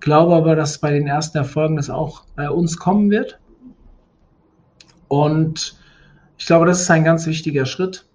glaube 0.00 0.34
aber, 0.34 0.56
dass 0.56 0.78
bei 0.78 0.92
den 0.92 1.06
ersten 1.06 1.38
Erfolgen 1.38 1.76
das 1.76 1.90
auch 1.90 2.24
bei 2.36 2.50
uns 2.50 2.76
kommen 2.78 3.10
wird. 3.10 3.38
Und 5.08 5.78
ich 6.38 6.46
glaube, 6.46 6.66
das 6.66 6.80
ist 6.80 6.90
ein 6.90 7.04
ganz 7.04 7.26
wichtiger 7.26 7.66
Schritt. 7.66 8.06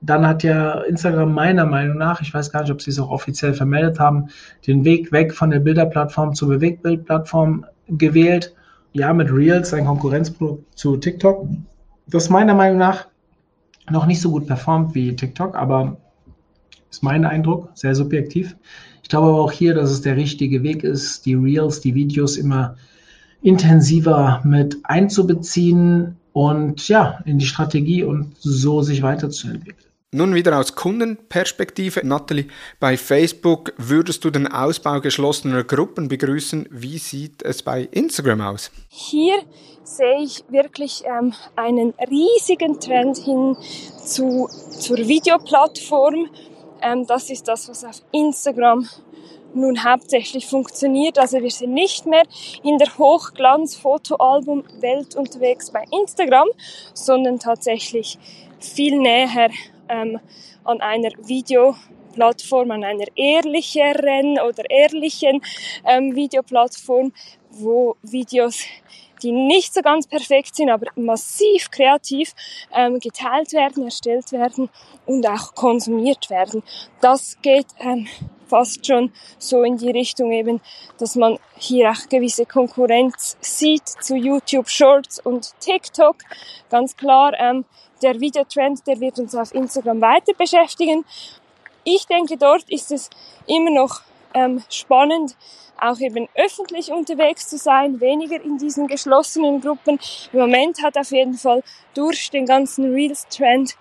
Dann 0.00 0.26
hat 0.26 0.44
ja 0.44 0.80
Instagram 0.82 1.34
meiner 1.34 1.66
Meinung 1.66 1.98
nach, 1.98 2.20
ich 2.20 2.32
weiß 2.32 2.52
gar 2.52 2.62
nicht, 2.62 2.70
ob 2.70 2.80
sie 2.80 2.90
es 2.90 3.00
auch 3.00 3.10
offiziell 3.10 3.52
vermeldet 3.52 3.98
haben, 3.98 4.28
den 4.66 4.84
Weg 4.84 5.10
weg 5.10 5.34
von 5.34 5.50
der 5.50 5.58
Bilderplattform 5.58 6.34
zur 6.34 6.48
Bewegtbildplattform 6.48 7.66
gewählt. 7.88 8.54
Ja, 8.92 9.12
mit 9.12 9.30
Reels, 9.30 9.74
ein 9.74 9.86
Konkurrenzprodukt 9.86 10.78
zu 10.78 10.96
TikTok. 10.96 11.46
Das 12.06 12.30
meiner 12.30 12.54
Meinung 12.54 12.78
nach 12.78 13.08
noch 13.90 14.06
nicht 14.06 14.20
so 14.20 14.30
gut 14.30 14.46
performt 14.46 14.94
wie 14.94 15.14
TikTok, 15.14 15.56
aber 15.56 15.96
ist 16.90 17.02
mein 17.02 17.24
Eindruck, 17.24 17.70
sehr 17.74 17.94
subjektiv. 17.94 18.56
Ich 19.08 19.10
glaube 19.10 19.28
aber 19.28 19.40
auch 19.40 19.52
hier, 19.52 19.72
dass 19.72 19.90
es 19.90 20.02
der 20.02 20.16
richtige 20.16 20.62
Weg 20.62 20.84
ist, 20.84 21.24
die 21.24 21.32
Reels, 21.32 21.80
die 21.80 21.94
Videos 21.94 22.36
immer 22.36 22.76
intensiver 23.40 24.42
mit 24.44 24.76
einzubeziehen 24.82 26.16
und 26.34 26.86
ja, 26.88 27.18
in 27.24 27.38
die 27.38 27.46
Strategie 27.46 28.04
und 28.04 28.36
so 28.38 28.82
sich 28.82 29.00
weiterzuentwickeln. 29.00 29.88
Nun 30.12 30.34
wieder 30.34 30.58
aus 30.58 30.74
Kundenperspektive. 30.74 32.06
Natalie, 32.06 32.48
bei 32.80 32.98
Facebook 32.98 33.72
würdest 33.78 34.26
du 34.26 34.30
den 34.30 34.46
Ausbau 34.46 35.00
geschlossener 35.00 35.64
Gruppen 35.64 36.08
begrüßen. 36.08 36.68
Wie 36.70 36.98
sieht 36.98 37.42
es 37.42 37.62
bei 37.62 37.88
Instagram 37.90 38.42
aus? 38.42 38.70
Hier 38.88 39.36
sehe 39.84 40.22
ich 40.22 40.44
wirklich 40.50 41.04
ähm, 41.06 41.32
einen 41.56 41.94
riesigen 42.10 42.78
Trend 42.78 43.16
hin 43.16 43.56
zu, 44.04 44.48
zur 44.78 44.98
Videoplattform 44.98 46.28
ähm, 46.82 47.06
das 47.06 47.30
ist 47.30 47.48
das, 47.48 47.68
was 47.68 47.84
auf 47.84 48.02
Instagram 48.12 48.86
nun 49.54 49.82
hauptsächlich 49.84 50.46
funktioniert. 50.46 51.18
Also 51.18 51.40
wir 51.40 51.50
sind 51.50 51.72
nicht 51.72 52.04
mehr 52.06 52.22
in 52.62 52.78
der 52.78 52.96
Hochglanz-Fotoalbum-Welt 52.98 55.16
unterwegs 55.16 55.70
bei 55.70 55.84
Instagram, 55.90 56.48
sondern 56.94 57.38
tatsächlich 57.38 58.18
viel 58.60 58.98
näher 58.98 59.50
ähm, 59.88 60.20
an 60.64 60.80
einer 60.80 61.10
Videoplattform, 61.18 62.70
an 62.70 62.84
einer 62.84 63.06
ehrlicheren 63.16 64.38
oder 64.38 64.68
ehrlichen 64.68 65.40
ähm, 65.84 66.14
Videoplattform, 66.14 67.12
wo 67.50 67.96
Videos 68.02 68.60
die 69.22 69.32
nicht 69.32 69.74
so 69.74 69.82
ganz 69.82 70.06
perfekt 70.06 70.56
sind, 70.56 70.70
aber 70.70 70.86
massiv 70.96 71.70
kreativ 71.70 72.34
ähm, 72.74 72.98
geteilt 72.98 73.52
werden, 73.52 73.84
erstellt 73.84 74.32
werden 74.32 74.68
und 75.06 75.26
auch 75.26 75.54
konsumiert 75.54 76.30
werden. 76.30 76.62
Das 77.00 77.38
geht 77.42 77.66
ähm, 77.78 78.08
fast 78.48 78.86
schon 78.86 79.12
so 79.38 79.62
in 79.62 79.76
die 79.76 79.90
Richtung 79.90 80.32
eben, 80.32 80.60
dass 80.98 81.14
man 81.14 81.38
hier 81.56 81.90
auch 81.90 82.08
gewisse 82.08 82.46
Konkurrenz 82.46 83.36
sieht 83.40 83.86
zu 83.86 84.16
YouTube 84.16 84.68
Shorts 84.68 85.20
und 85.20 85.52
TikTok. 85.60 86.16
Ganz 86.70 86.96
klar, 86.96 87.32
ähm, 87.38 87.64
der 88.02 88.20
Videotrend, 88.20 88.86
der 88.86 89.00
wird 89.00 89.18
uns 89.18 89.34
auf 89.34 89.54
Instagram 89.54 90.00
weiter 90.00 90.32
beschäftigen. 90.36 91.04
Ich 91.84 92.06
denke, 92.06 92.36
dort 92.36 92.68
ist 92.68 92.92
es 92.92 93.10
immer 93.46 93.70
noch 93.70 94.02
ähm, 94.34 94.62
spannend, 94.68 95.36
auch 95.78 95.98
eben 96.00 96.28
öffentlich 96.34 96.90
unterwegs 96.90 97.48
zu 97.48 97.56
sein, 97.58 98.00
weniger 98.00 98.42
in 98.42 98.58
diesen 98.58 98.86
geschlossenen 98.86 99.60
Gruppen. 99.60 99.98
Im 100.32 100.40
Moment 100.40 100.82
hat 100.82 100.96
auf 100.96 101.10
jeden 101.10 101.34
Fall 101.34 101.62
durch 101.94 102.30
den 102.30 102.46
ganzen 102.46 102.92
Reels-Trend, 102.92 103.76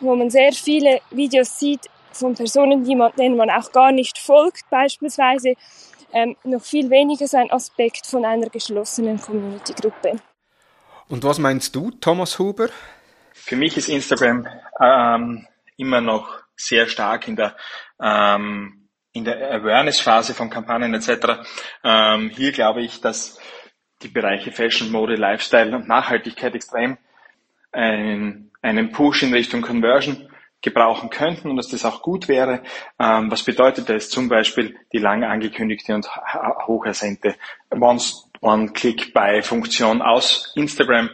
wo 0.00 0.14
man 0.14 0.30
sehr 0.30 0.52
viele 0.52 1.00
Videos 1.10 1.58
sieht 1.58 1.88
von 2.12 2.34
Personen, 2.34 2.84
die 2.84 2.94
man, 2.94 3.12
denen 3.16 3.36
man 3.36 3.50
auch 3.50 3.72
gar 3.72 3.92
nicht 3.92 4.18
folgt, 4.18 4.68
beispielsweise, 4.70 5.54
ähm, 6.12 6.36
noch 6.44 6.62
viel 6.62 6.90
weniger 6.90 7.26
sein 7.26 7.50
Aspekt 7.50 8.06
von 8.06 8.24
einer 8.24 8.48
geschlossenen 8.48 9.20
Community-Gruppe. 9.20 10.20
Und 11.08 11.24
was 11.24 11.38
meinst 11.38 11.74
du, 11.74 11.90
Thomas 11.90 12.38
Huber? 12.38 12.68
Für 13.32 13.56
mich 13.56 13.76
ist 13.76 13.88
Instagram 13.88 14.46
ähm, 14.80 15.46
immer 15.76 16.00
noch 16.00 16.44
sehr 16.56 16.86
stark 16.86 17.28
in 17.28 17.36
der 17.36 17.56
ähm, 18.00 18.83
in 19.14 19.24
der 19.24 19.50
Awareness-Phase 19.52 20.34
von 20.34 20.50
Kampagnen 20.50 20.92
etc. 20.92 21.46
Ähm, 21.82 22.30
hier 22.30 22.52
glaube 22.52 22.82
ich, 22.82 23.00
dass 23.00 23.38
die 24.02 24.08
Bereiche 24.08 24.52
Fashion, 24.52 24.90
Mode, 24.90 25.14
Lifestyle 25.14 25.74
und 25.74 25.88
Nachhaltigkeit 25.88 26.54
extrem 26.54 26.98
einen, 27.72 28.50
einen 28.60 28.90
Push 28.90 29.22
in 29.22 29.32
Richtung 29.32 29.62
Conversion 29.62 30.28
gebrauchen 30.64 31.10
könnten 31.10 31.50
und 31.50 31.56
dass 31.56 31.68
das 31.68 31.84
auch 31.84 32.02
gut 32.02 32.26
wäre. 32.26 32.62
Ähm, 32.98 33.30
was 33.30 33.44
bedeutet 33.44 33.88
das? 33.88 34.08
Zum 34.08 34.28
Beispiel 34.28 34.76
die 34.92 34.98
lang 34.98 35.22
angekündigte 35.22 35.94
und 35.94 36.08
hochersehnte 36.66 37.36
One-Click-Buy-Funktion 38.44 40.02
aus 40.02 40.52
Instagram, 40.56 41.10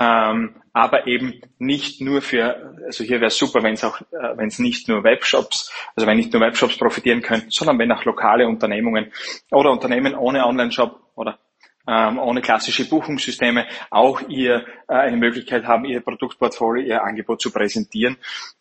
ähm, 0.00 0.56
aber 0.72 1.06
eben 1.06 1.40
nicht 1.58 2.00
nur 2.00 2.20
für, 2.20 2.76
also 2.84 3.04
hier 3.04 3.20
wäre 3.20 3.28
es 3.28 3.38
super, 3.38 3.62
wenn 3.62 3.74
es 3.74 3.84
auch, 3.84 4.00
äh, 4.00 4.36
wenn 4.36 4.48
es 4.48 4.58
nicht 4.58 4.88
nur 4.88 5.04
Webshops, 5.04 5.72
also 5.94 6.06
wenn 6.06 6.16
nicht 6.16 6.32
nur 6.32 6.42
Webshops 6.42 6.76
profitieren 6.76 7.22
könnten, 7.22 7.50
sondern 7.50 7.78
wenn 7.78 7.92
auch 7.92 8.04
lokale 8.04 8.46
Unternehmungen 8.46 9.12
oder 9.50 9.70
Unternehmen 9.70 10.14
ohne 10.14 10.46
Online-Shop 10.46 11.00
oder 11.14 11.38
ähm, 11.86 12.18
ohne 12.18 12.40
klassische 12.40 12.88
Buchungssysteme 12.88 13.66
auch 13.90 14.20
ihr 14.28 14.64
äh, 14.88 14.94
eine 14.94 15.16
Möglichkeit 15.16 15.64
haben, 15.64 15.84
ihr 15.84 16.00
Produktportfolio, 16.00 16.84
ihr 16.84 17.04
Angebot 17.04 17.40
zu 17.40 17.50
präsentieren 17.50 18.16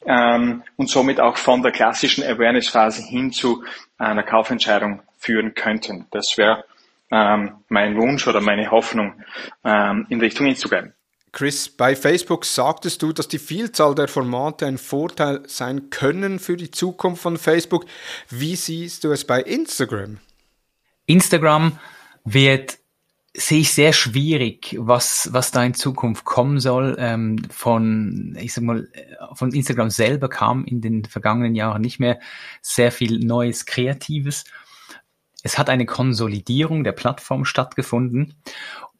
ähm, 0.06 0.64
und 0.76 0.90
somit 0.90 1.20
auch 1.20 1.38
von 1.38 1.62
der 1.62 1.72
klassischen 1.72 2.24
Awareness-Phase 2.24 3.04
hin 3.04 3.32
zu 3.32 3.64
einer 3.98 4.24
Kaufentscheidung 4.24 5.02
führen 5.18 5.54
könnten. 5.54 6.08
Das 6.12 6.38
wäre 6.38 6.66
ähm, 7.12 7.56
mein 7.70 7.96
Wunsch 7.96 8.28
oder 8.28 8.42
meine 8.42 8.72
Hoffnung 8.72 9.14
ähm, 9.64 10.06
in 10.10 10.20
Richtung 10.20 10.48
Instagram. 10.48 10.92
Chris, 11.32 11.68
bei 11.68 11.96
Facebook 11.96 12.46
sagtest 12.46 13.02
du, 13.02 13.12
dass 13.12 13.28
die 13.28 13.40
Vielzahl 13.40 13.96
der 13.96 14.08
Formate 14.08 14.68
ein 14.68 14.78
Vorteil 14.78 15.42
sein 15.48 15.90
können 15.90 16.38
für 16.38 16.58
die 16.58 16.70
Zukunft 16.70 17.24
von 17.24 17.38
Facebook. 17.38 17.86
Wie 18.30 18.56
siehst 18.56 19.04
du 19.04 19.12
es 19.12 19.26
bei 19.26 19.42
Instagram? 19.42 20.20
Instagram 21.08 21.80
wird 22.24 22.78
sehe 23.36 23.62
ich 23.62 23.74
sehr 23.74 23.94
schwierig, 23.94 24.76
was, 24.80 25.30
was 25.32 25.52
da 25.52 25.64
in 25.64 25.74
Zukunft 25.74 26.24
kommen 26.24 26.60
soll. 26.60 26.96
Ähm, 27.00 27.42
von, 27.50 28.38
ich 28.40 28.54
sag 28.54 28.64
mal, 28.64 28.88
von 29.34 29.52
Instagram 29.52 29.90
selber 29.90 30.30
kam 30.30 30.66
in 30.66 30.82
den 30.82 31.06
vergangenen 31.06 31.56
Jahren 31.56 31.82
nicht 31.82 32.00
mehr 32.00 32.20
sehr 32.62 32.92
viel 32.92 33.26
Neues, 33.26 33.66
Kreatives. 33.66 34.46
Es 35.42 35.58
hat 35.58 35.70
eine 35.70 35.86
Konsolidierung 35.86 36.84
der 36.84 36.92
Plattform 36.92 37.44
stattgefunden. 37.44 38.36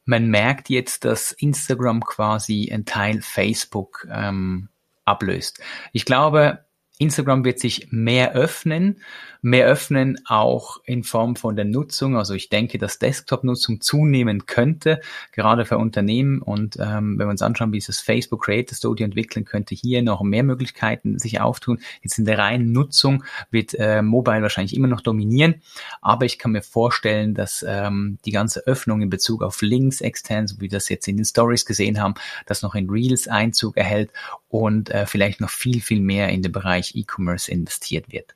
Man 0.06 0.28
merkt 0.28 0.70
jetzt, 0.70 1.06
dass 1.06 1.32
Instagram 1.32 2.04
quasi 2.04 2.70
ein 2.72 2.86
Teil 2.86 3.22
Facebook 3.22 4.08
ähm, 4.12 4.70
ablöst. 5.06 5.62
Ich 5.94 6.06
glaube, 6.06 6.66
Instagram 7.04 7.46
wird 7.46 7.60
sich 7.60 7.88
mehr 7.92 8.34
öffnen, 8.34 9.02
mehr 9.42 9.68
öffnen 9.68 10.20
auch 10.26 10.82
in 10.86 11.04
Form 11.04 11.36
von 11.36 11.56
der 11.56 11.66
Nutzung. 11.66 12.18
Also 12.18 12.34
ich 12.34 12.50
denke, 12.50 12.78
dass 12.78 12.98
Desktop-Nutzung 12.98 13.82
zunehmen 13.82 14.46
könnte, 14.46 15.02
gerade 15.34 15.66
für 15.66 15.78
Unternehmen. 15.78 16.42
Und 16.42 16.78
ähm, 16.80 17.20
wenn 17.20 17.28
wir 17.28 17.32
uns 17.32 17.42
anschauen, 17.42 17.74
wie 17.74 17.78
es 17.78 17.88
das 17.88 18.00
Facebook 18.00 18.46
Creator 18.46 18.76
Studio 18.76 19.06
entwickeln 19.06 19.44
könnte, 19.44 19.76
hier 19.76 20.02
noch 20.02 20.22
mehr 20.22 20.44
Möglichkeiten 20.44 21.20
sich 21.20 21.42
auftun. 21.42 21.80
Jetzt 22.02 22.18
in 22.18 22.26
der 22.26 22.38
reinen 22.38 22.72
Nutzung 22.72 23.24
wird 23.52 23.74
äh, 23.78 24.02
Mobile 24.02 24.42
wahrscheinlich 24.42 24.76
immer 24.76 24.88
noch 24.88 25.02
dominieren, 25.02 25.62
aber 26.02 26.26
ich 26.26 26.40
kann 26.40 26.54
mir 26.54 26.62
vorstellen, 26.62 27.34
dass 27.34 27.66
ähm, 27.68 28.18
die 28.26 28.32
ganze 28.32 28.66
Öffnung 28.66 29.02
in 29.02 29.10
Bezug 29.10 29.44
auf 29.44 29.62
Links 29.62 30.02
extern, 30.02 30.48
so 30.48 30.58
wie 30.58 30.64
wir 30.64 30.70
das 30.70 30.90
jetzt 30.90 31.08
in 31.08 31.18
den 31.18 31.26
Stories 31.26 31.66
gesehen 31.66 32.02
haben, 32.02 32.14
das 32.46 32.62
noch 32.62 32.76
in 32.76 32.90
Reels 32.90 33.28
Einzug 33.28 33.76
erhält 33.76 34.12
und 34.54 34.92
äh, 34.92 35.08
vielleicht 35.08 35.42
noch 35.42 35.50
viel, 35.50 35.82
viel 35.82 36.00
mehr 36.00 36.30
in 36.30 36.44
den 36.44 36.52
Bereich 36.52 36.94
E-Commerce 36.96 37.52
investiert 37.52 38.12
wird. 38.12 38.36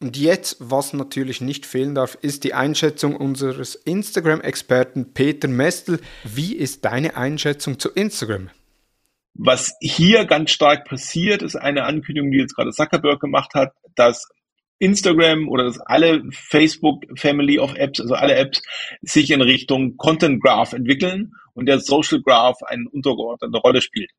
Und 0.00 0.16
jetzt, 0.16 0.56
was 0.58 0.92
natürlich 0.92 1.40
nicht 1.40 1.66
fehlen 1.66 1.94
darf, 1.94 2.18
ist 2.20 2.42
die 2.42 2.52
Einschätzung 2.52 3.14
unseres 3.14 3.76
Instagram-Experten 3.76 5.14
Peter 5.14 5.46
Mestel. 5.46 6.00
Wie 6.24 6.56
ist 6.56 6.84
deine 6.84 7.16
Einschätzung 7.16 7.78
zu 7.78 7.90
Instagram? 7.90 8.50
Was 9.34 9.76
hier 9.80 10.24
ganz 10.24 10.50
stark 10.50 10.84
passiert, 10.88 11.42
ist 11.42 11.54
eine 11.54 11.84
Ankündigung, 11.84 12.32
die 12.32 12.38
jetzt 12.38 12.56
gerade 12.56 12.72
Zuckerberg 12.72 13.20
gemacht 13.20 13.54
hat, 13.54 13.72
dass 13.94 14.28
Instagram 14.80 15.48
oder 15.48 15.62
dass 15.62 15.78
alle 15.78 16.24
Facebook 16.32 17.04
Family 17.14 17.60
of 17.60 17.76
Apps, 17.76 18.00
also 18.00 18.14
alle 18.14 18.34
Apps, 18.34 18.62
sich 19.00 19.30
in 19.30 19.40
Richtung 19.40 19.96
Content 19.96 20.42
Graph 20.42 20.72
entwickeln 20.72 21.34
und 21.54 21.66
der 21.66 21.78
Social 21.78 22.20
Graph 22.20 22.60
eine 22.64 22.88
untergeordnete 22.90 23.58
Rolle 23.58 23.80
spielt. 23.80 24.10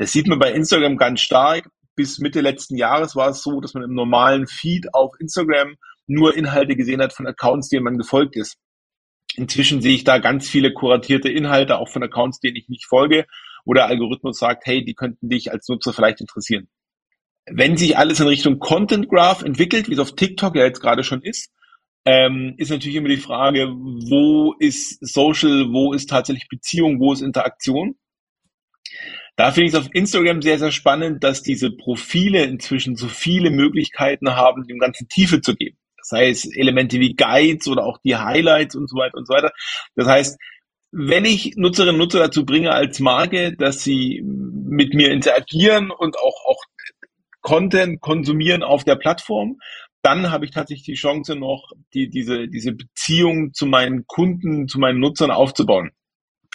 Das 0.00 0.12
sieht 0.12 0.26
man 0.26 0.38
bei 0.38 0.50
Instagram 0.50 0.96
ganz 0.96 1.20
stark 1.20 1.68
bis 2.00 2.18
Mitte 2.20 2.40
letzten 2.40 2.78
Jahres 2.78 3.14
war 3.14 3.28
es 3.28 3.42
so, 3.42 3.60
dass 3.60 3.74
man 3.74 3.82
im 3.82 3.92
normalen 3.92 4.46
Feed 4.46 4.94
auf 4.94 5.12
Instagram 5.20 5.76
nur 6.06 6.34
Inhalte 6.34 6.74
gesehen 6.74 7.02
hat 7.02 7.12
von 7.12 7.26
Accounts, 7.26 7.68
denen 7.68 7.84
man 7.84 7.98
gefolgt 7.98 8.36
ist. 8.36 8.56
Inzwischen 9.36 9.82
sehe 9.82 9.94
ich 9.96 10.04
da 10.04 10.16
ganz 10.16 10.48
viele 10.48 10.72
kuratierte 10.72 11.28
Inhalte, 11.28 11.76
auch 11.76 11.90
von 11.90 12.02
Accounts, 12.02 12.40
denen 12.40 12.56
ich 12.56 12.70
nicht 12.70 12.86
folge, 12.86 13.26
wo 13.66 13.74
der 13.74 13.84
Algorithmus 13.84 14.38
sagt, 14.38 14.64
hey, 14.64 14.82
die 14.82 14.94
könnten 14.94 15.28
dich 15.28 15.52
als 15.52 15.68
Nutzer 15.68 15.92
vielleicht 15.92 16.22
interessieren. 16.22 16.70
Wenn 17.44 17.76
sich 17.76 17.98
alles 17.98 18.18
in 18.18 18.28
Richtung 18.28 18.60
Content 18.60 19.10
Graph 19.10 19.42
entwickelt, 19.42 19.90
wie 19.90 19.92
es 19.92 19.98
auf 19.98 20.14
TikTok 20.14 20.56
ja 20.56 20.64
jetzt 20.64 20.80
gerade 20.80 21.04
schon 21.04 21.20
ist, 21.20 21.52
ähm, 22.06 22.54
ist 22.56 22.70
natürlich 22.70 22.96
immer 22.96 23.10
die 23.10 23.18
Frage, 23.18 23.68
wo 23.68 24.54
ist 24.58 25.06
Social, 25.06 25.66
wo 25.70 25.92
ist 25.92 26.08
tatsächlich 26.08 26.48
Beziehung, 26.48 26.98
wo 26.98 27.12
ist 27.12 27.20
Interaktion. 27.20 27.96
Da 29.40 29.52
finde 29.52 29.68
ich 29.68 29.72
es 29.72 29.80
auf 29.80 29.88
Instagram 29.94 30.42
sehr, 30.42 30.58
sehr 30.58 30.70
spannend, 30.70 31.24
dass 31.24 31.40
diese 31.40 31.70
Profile 31.70 32.44
inzwischen 32.44 32.94
so 32.94 33.08
viele 33.08 33.50
Möglichkeiten 33.50 34.36
haben, 34.36 34.66
dem 34.66 34.78
Ganzen 34.78 35.08
Tiefe 35.08 35.40
zu 35.40 35.54
geben. 35.54 35.78
Das 35.96 36.12
heißt, 36.12 36.54
Elemente 36.58 37.00
wie 37.00 37.14
Guides 37.14 37.66
oder 37.66 37.86
auch 37.86 37.96
die 38.04 38.16
Highlights 38.16 38.76
und 38.76 38.86
so 38.90 38.98
weiter 38.98 39.16
und 39.16 39.26
so 39.26 39.32
weiter. 39.32 39.50
Das 39.96 40.06
heißt, 40.06 40.38
wenn 40.92 41.24
ich 41.24 41.54
Nutzerinnen 41.56 41.94
und 41.94 42.00
Nutzer 42.00 42.18
dazu 42.18 42.44
bringe 42.44 42.72
als 42.72 43.00
Marke, 43.00 43.56
dass 43.56 43.82
sie 43.82 44.20
mit 44.22 44.92
mir 44.92 45.10
interagieren 45.10 45.90
und 45.90 46.18
auch, 46.18 46.44
auch 46.44 46.62
Content 47.40 48.02
konsumieren 48.02 48.62
auf 48.62 48.84
der 48.84 48.96
Plattform, 48.96 49.56
dann 50.02 50.30
habe 50.30 50.44
ich 50.44 50.50
tatsächlich 50.50 50.84
die 50.84 51.00
Chance 51.00 51.34
noch, 51.34 51.72
die, 51.94 52.10
diese, 52.10 52.46
diese 52.46 52.72
Beziehung 52.72 53.54
zu 53.54 53.64
meinen 53.64 54.06
Kunden, 54.06 54.68
zu 54.68 54.78
meinen 54.78 55.00
Nutzern 55.00 55.30
aufzubauen. 55.30 55.92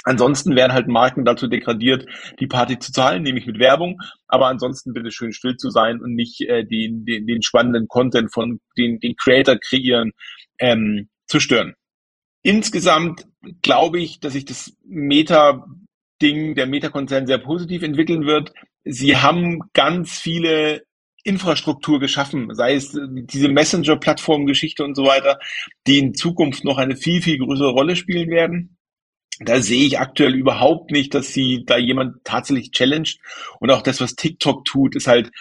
Ansonsten 0.06 0.56
werden 0.56 0.72
halt 0.72 0.88
Marken 0.88 1.26
dazu 1.26 1.48
degradiert, 1.48 2.06
die 2.39 2.46
Party 2.46 2.78
zu 2.78 2.91
zahlen, 2.91 3.24
nämlich 3.24 3.48
mit 3.48 3.58
Werbung. 3.58 4.00
Aber 4.28 4.48
ansonsten 4.48 4.94
bitte 4.94 5.12
schön 5.12 5.34
still 5.34 5.58
zu 5.58 5.72
sein 5.72 6.00
und 6.00 6.13
nicht 6.13 6.41
äh, 6.41 6.63
den, 6.63 7.06
den, 7.06 7.26
den 7.26 7.41
spannenden 7.41 7.88
Content 7.88 8.32
von 8.32 8.60
den, 8.78 9.00
den 9.00 9.15
Creator 9.15 9.58
kreieren 9.58 10.12
ähm, 10.60 11.10
zu 11.26 11.39
stören. 11.39 11.74
Insgesamt 12.44 13.26
glaube 13.63 14.00
ich, 14.00 14.20
dass 14.20 14.34
sich 14.34 14.46
das 14.46 14.74
Meta-Ding, 14.84 16.54
der 16.54 16.68
Meta-Konzern 16.68 17.26
sehr 17.26 17.39
positiv 17.39 17.82
entwickeln 17.82 18.28
wird. 18.28 18.54
Sie 18.84 19.18
haben 19.18 19.62
ganz 19.74 20.20
viele 20.20 20.84
Infrastruktur 21.24 22.00
geschaffen, 22.00 22.54
sei 22.54 22.76
es 22.76 22.96
diese 23.10 23.48
Messenger-Plattform-Geschichte 23.48 24.84
und 24.84 24.94
so 24.94 25.06
weiter, 25.06 25.39
die 25.88 25.98
in 25.98 26.13
Zukunft 26.13 26.63
noch 26.63 26.78
eine 26.78 26.96
viel, 26.96 27.24
viel 27.24 27.39
größere 27.39 27.72
Rolle 27.72 27.96
spielen 27.96 28.30
werden 28.30 28.75
da 29.40 29.60
sehe 29.60 29.86
ich 29.86 30.00
aktuell 30.00 30.34
überhaupt 30.34 30.92
nicht, 30.92 31.14
dass 31.14 31.34
sie 31.34 31.64
da 31.66 31.78
jemand 31.78 32.24
tatsächlich 32.24 32.72
challenged. 32.72 33.20
Und 33.60 33.72
auch 33.72 33.82
das, 33.82 34.00
was 34.00 34.16
TikTok 34.16 34.64
tut, 34.66 34.96
ist 34.96 35.08
halt 35.08 35.32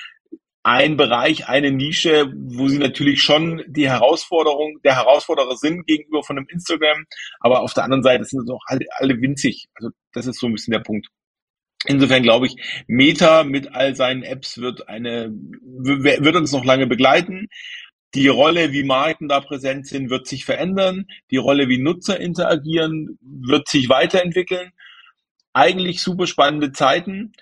ein 0.65 0.97
Bereich, 0.97 1.47
eine 1.47 1.71
Nische, 1.71 2.33
wo 2.35 2.69
sie 2.69 2.79
natürlich 2.79 3.23
schon 3.23 3.63
die 3.67 3.89
Herausforderung, 3.89 4.81
der 4.83 4.97
Herausforderer 4.97 5.57
sind 5.57 5.87
gegenüber 5.87 6.23
von 6.23 6.39
einem 6.39 6.47
Instagram. 6.49 7.05
Aber 7.41 7.61
auf 7.61 7.75
der 7.75 7.85
anderen 7.85 8.03
Seite 8.03 8.25
sind 8.25 8.41
es 8.45 8.51
auch 8.51 8.63
alle, 8.67 8.87
alle 8.97 9.21
winzig. 9.21 9.67
Also 9.75 9.91
das 10.13 10.27
ist 10.27 10.41
so 10.41 10.47
ein 10.47 10.55
bisschen 10.55 10.73
der 10.73 10.81
Punkt. 10.81 11.09
Insofern 11.87 12.23
glaube 12.23 12.47
ich, 12.47 12.57
Meta 12.87 13.45
mit 13.45 13.75
all 13.75 13.95
seinen 13.95 14.23
Apps 14.23 14.57
wird 14.59 14.89
eine, 14.89 15.31
wird 15.31 16.35
uns 16.35 16.53
noch 16.53 16.65
lange 16.65 16.87
begleiten. 16.87 17.49
Die 18.15 18.29
Rolle, 18.29 18.73
wie 18.73 18.85
Marken 18.85 19.29
da 19.29 19.41
präsent 19.41 19.89
sind, 19.89 20.09
wird 20.09 20.27
sich 20.27 20.45
verändern. 20.45 21.07
Die 21.31 21.37
Rolle, 21.37 21.69
wie 21.69 21.79
Nutzer 21.79 22.21
interagieren, 22.21 23.19
wird 23.21 23.69
sich 23.69 23.89
weiterentwickeln. 23.89 24.71
Eigentlich 25.53 26.01
super 26.03 26.27
spannende 26.27 26.73
Zeiten. 26.73 27.33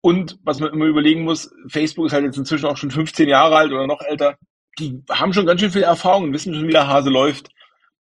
Und 0.00 0.38
was 0.42 0.58
man 0.60 0.72
immer 0.72 0.86
überlegen 0.86 1.22
muss, 1.22 1.50
Facebook 1.68 2.06
ist 2.06 2.12
halt 2.12 2.24
jetzt 2.24 2.38
inzwischen 2.38 2.66
auch 2.66 2.76
schon 2.76 2.90
15 2.90 3.28
Jahre 3.28 3.56
alt 3.56 3.72
oder 3.72 3.86
noch 3.86 4.00
älter. 4.00 4.38
Die 4.78 5.02
haben 5.10 5.32
schon 5.32 5.46
ganz 5.46 5.60
schön 5.60 5.70
viel 5.70 5.82
Erfahrung 5.82 6.24
und 6.24 6.32
wissen 6.32 6.54
schon, 6.54 6.66
wie 6.66 6.72
der 6.72 6.88
Hase 6.88 7.10
läuft. 7.10 7.50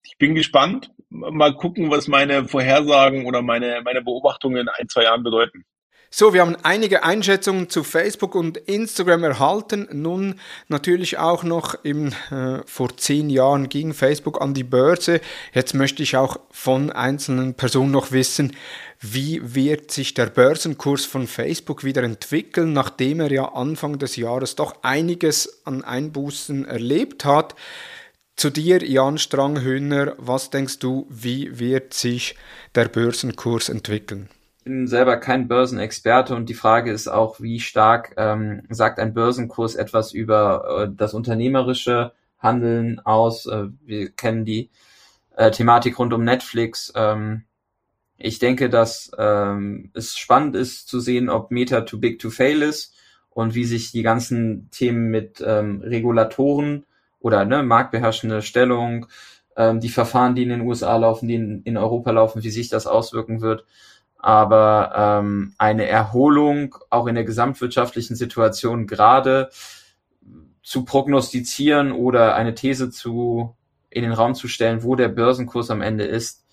Ich 0.03 0.17
bin 0.19 0.35
gespannt. 0.35 0.91
Mal 1.09 1.55
gucken, 1.55 1.91
was 1.91 2.09
meine 2.09 2.49
Vorhersagen 2.49 3.27
oder 3.27 3.43
meine, 3.43 3.83
meine 3.85 4.03
Beobachtungen 4.03 4.57
in 4.57 4.69
ein, 4.69 4.89
zwei 4.89 5.05
Jahren 5.05 5.23
bedeuten. 5.23 5.65
So, 6.15 6.35
wir 6.35 6.43
haben 6.43 6.59
einige 6.63 7.05
Einschätzungen 7.05 7.71
zu 7.71 7.83
Facebook 7.85 8.35
und 8.35 8.59
Instagram 8.59 9.25
erhalten. 9.25 9.89
Nun 9.93 10.39
natürlich 10.69 11.17
auch 11.17 11.43
noch 11.43 11.75
im, 11.85 12.13
äh, 12.31 12.59
vor 12.67 12.95
zehn 12.99 13.31
Jahren 13.31 13.71
ging 13.71 13.95
Facebook 13.95 14.43
an 14.43 14.53
die 14.53 14.63
Börse. 14.63 15.23
Jetzt 15.55 15.73
möchte 15.73 16.03
ich 16.03 16.19
auch 16.19 16.39
von 16.51 16.93
einzelnen 16.93 17.55
Personen 17.55 17.93
noch 17.93 18.13
wissen, 18.13 18.55
wie 19.01 19.55
wird 19.55 19.91
sich 19.91 20.13
der 20.13 20.27
Börsenkurs 20.27 21.07
von 21.07 21.27
Facebook 21.27 21.83
wieder 21.83 22.03
entwickeln, 22.03 22.75
nachdem 22.75 23.21
er 23.21 23.33
ja 23.33 23.47
Anfang 23.47 23.99
des 23.99 24.17
Jahres 24.17 24.55
doch 24.55 24.83
einiges 24.83 25.63
an 25.65 25.83
Einbußen 25.83 26.67
erlebt 26.67 27.25
hat. 27.25 27.55
Zu 28.37 28.51
dir, 28.51 28.85
Jan 28.85 29.17
Stranghöhner, 29.17 30.15
was 30.19 30.51
denkst 30.51 30.79
du, 30.79 31.07
wie 31.09 31.59
wird 31.59 31.95
sich 31.95 32.37
der 32.75 32.89
Börsenkurs 32.89 33.71
entwickeln? 33.71 34.29
Bin 34.65 34.87
selber 34.87 35.17
kein 35.17 35.49
Börsenexperte 35.49 36.35
und 36.35 36.49
die 36.49 36.55
Frage 36.55 36.93
ist 36.93 37.09
auch, 37.09 37.41
wie 37.41 37.61
stark 37.61 38.15
ähm, 38.17 38.63
sagt 38.71 38.99
ein 38.99 39.15
Börsenkurs 39.15 39.75
etwas 39.75 40.13
über 40.13 40.87
äh, 40.87 40.95
das 40.95 41.15
unternehmerische 41.15 42.13
Handeln 42.39 43.01
aus. 43.01 43.47
Äh, 43.47 43.69
wir 43.85 44.11
kennen 44.11 44.45
die 44.45 44.71
äh, 45.37 45.51
Thematik 45.51 45.99
rund 45.99 46.13
um 46.13 46.25
Netflix. 46.25 46.93
Ähm, 46.95 47.45
ich 48.19 48.39
denke, 48.39 48.71
dass 48.71 49.11
ähm, 49.19 49.91
es 49.95 50.17
spannend 50.17 50.55
ist 50.55 50.89
zu 50.89 51.01
sehen, 51.01 51.29
ob 51.29 51.51
Meta 51.51 51.81
too 51.81 51.99
big 51.99 52.21
to 52.21 52.31
fail 52.31 52.63
ist 52.63 52.95
und 53.31 53.55
wie 53.55 53.65
sich 53.65 53.91
die 53.91 54.03
ganzen 54.03 54.71
Themen 54.71 55.11
mit 55.11 55.43
ähm, 55.45 55.81
Regulatoren 55.83 56.85
oder 57.19 57.45
ne, 57.45 57.63
marktbeherrschende 57.63 58.43
Stellung, 58.43 59.07
ähm, 59.57 59.81
die 59.81 59.89
Verfahren, 59.89 60.35
die 60.35 60.45
in 60.45 60.51
den 60.51 60.61
USA 60.61 60.97
laufen, 60.97 61.29
die 61.29 61.35
in, 61.35 61.63
in 61.63 61.77
Europa 61.77 62.11
laufen, 62.13 62.43
wie 62.45 62.51
sich 62.51 62.69
das 62.69 62.87
auswirken 62.87 63.41
wird 63.41 63.65
aber 64.23 64.93
ähm, 65.21 65.53
eine 65.59 65.87
Erholung 65.87 66.77
auch 66.91 67.09
in 67.09 67.17
der 67.17 67.25
gesamtwirtschaftlichen 67.25 68.15
Situation 68.15 68.87
gerade 68.87 69.51
zu 70.63 70.85
prognostizieren 70.85 71.91
oder 71.91 72.37
eine 72.37 72.55
These 72.55 72.91
zu 72.91 73.57
in 73.91 74.05
den 74.05 74.13
Raum 74.13 74.35
zu 74.35 74.49
stellen, 74.49 74.85
wo 74.85 74.95
der 74.95 75.09
Börsenkurs 75.09 75.71
am 75.71 75.83
Ende 75.83 76.05
ist, 76.05 76.45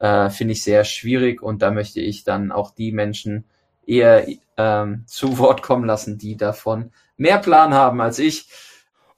äh, 0.00 0.30
finde 0.30 0.52
ich 0.52 0.64
sehr 0.64 0.84
schwierig 0.84 1.42
und 1.42 1.62
da 1.62 1.70
möchte 1.70 2.00
ich 2.00 2.24
dann 2.24 2.50
auch 2.50 2.74
die 2.74 2.92
Menschen 2.92 3.44
eher 3.86 4.26
ähm, 4.56 5.04
zu 5.06 5.38
Wort 5.38 5.62
kommen 5.62 5.84
lassen, 5.84 6.18
die 6.18 6.36
davon 6.36 6.90
mehr 7.18 7.38
Plan 7.38 7.74
haben 7.74 8.00
als 8.00 8.18
ich. 8.18 8.48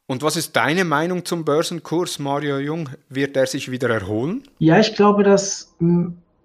Und 0.06 0.22
was 0.24 0.36
ist 0.36 0.56
deine 0.56 0.84
Meinung 0.84 1.24
zum 1.24 1.44
Börsenkurs, 1.44 2.18
Mario 2.18 2.58
Jung? 2.58 2.90
Wird 3.08 3.36
er 3.36 3.46
sich 3.46 3.70
wieder 3.70 3.88
erholen? 3.88 4.42
Ja, 4.58 4.80
ich 4.80 4.96
glaube, 4.96 5.22
dass 5.22 5.76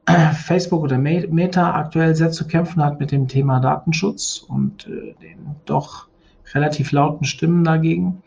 Facebook 0.46 0.84
oder 0.84 0.98
Meta 0.98 1.74
aktuell 1.74 2.16
sehr 2.16 2.32
zu 2.32 2.48
kämpfen 2.48 2.84
hat 2.84 3.00
mit 3.00 3.12
dem 3.12 3.28
Thema 3.28 3.60
Datenschutz 3.60 4.46
und 4.48 4.88
äh, 4.88 5.16
den 5.22 5.56
doch 5.66 6.08
relativ 6.54 6.92
lauten 6.92 7.26
Stimmen 7.26 7.64
dagegen. 7.64 8.22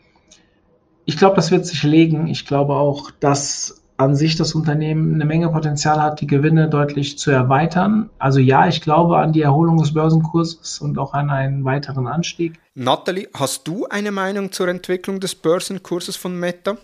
Ich 1.05 1.17
glaube, 1.17 1.35
das 1.35 1.51
wird 1.51 1.65
sich 1.65 1.83
legen. 1.83 2.27
Ich 2.27 2.45
glaube 2.45 2.75
auch, 2.75 3.11
dass 3.11 3.81
an 3.99 4.15
sich 4.15 4.37
das 4.37 4.55
Unternehmen 4.55 5.15
eine 5.15 5.25
Menge 5.25 5.49
Potenzial 5.49 6.01
hat, 6.01 6.21
die 6.21 6.27
Gewinne 6.27 6.69
deutlich 6.69 7.17
zu 7.17 7.31
erweitern. 7.31 8.09
Also 8.17 8.39
ja, 8.39 8.67
ich 8.67 8.81
glaube 8.81 9.17
an 9.17 9.33
die 9.33 9.41
Erholung 9.41 9.77
des 9.77 9.93
Börsenkurses 9.93 10.79
und 10.79 10.97
auch 10.97 11.13
an 11.13 11.29
einen 11.29 11.65
weiteren 11.65 12.07
Anstieg. 12.07 12.59
Natalie, 12.75 13.27
hast 13.33 13.67
du 13.67 13.87
eine 13.87 14.11
Meinung 14.11 14.53
zur 14.53 14.69
Entwicklung 14.69 15.19
des 15.19 15.35
Börsenkurses 15.35 16.15
von 16.15 16.39
Meta? 16.39 16.77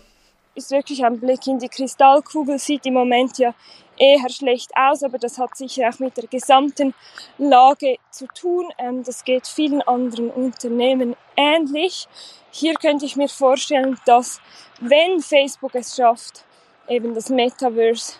Ist 0.54 0.70
wirklich 0.70 1.04
ein 1.04 1.18
Blick 1.18 1.46
in 1.46 1.58
die 1.58 1.68
Kristallkugel, 1.68 2.58
sieht 2.58 2.84
im 2.84 2.94
Moment 2.94 3.38
ja 3.38 3.54
eher 3.98 4.28
schlecht 4.28 4.70
aus, 4.76 5.02
aber 5.02 5.18
das 5.18 5.38
hat 5.38 5.56
sicher 5.56 5.88
auch 5.88 5.98
mit 5.98 6.16
der 6.16 6.26
gesamten 6.26 6.94
Lage 7.38 7.96
zu 8.10 8.26
tun. 8.26 8.68
Ähm, 8.78 9.02
das 9.04 9.24
geht 9.24 9.46
vielen 9.46 9.82
anderen 9.82 10.30
Unternehmen 10.30 11.16
ähnlich. 11.36 12.08
Hier 12.50 12.74
könnte 12.74 13.04
ich 13.04 13.16
mir 13.16 13.28
vorstellen, 13.28 13.98
dass 14.06 14.40
wenn 14.80 15.20
Facebook 15.20 15.74
es 15.74 15.96
schafft, 15.96 16.44
eben 16.88 17.14
das 17.14 17.28
Metaverse, 17.28 18.14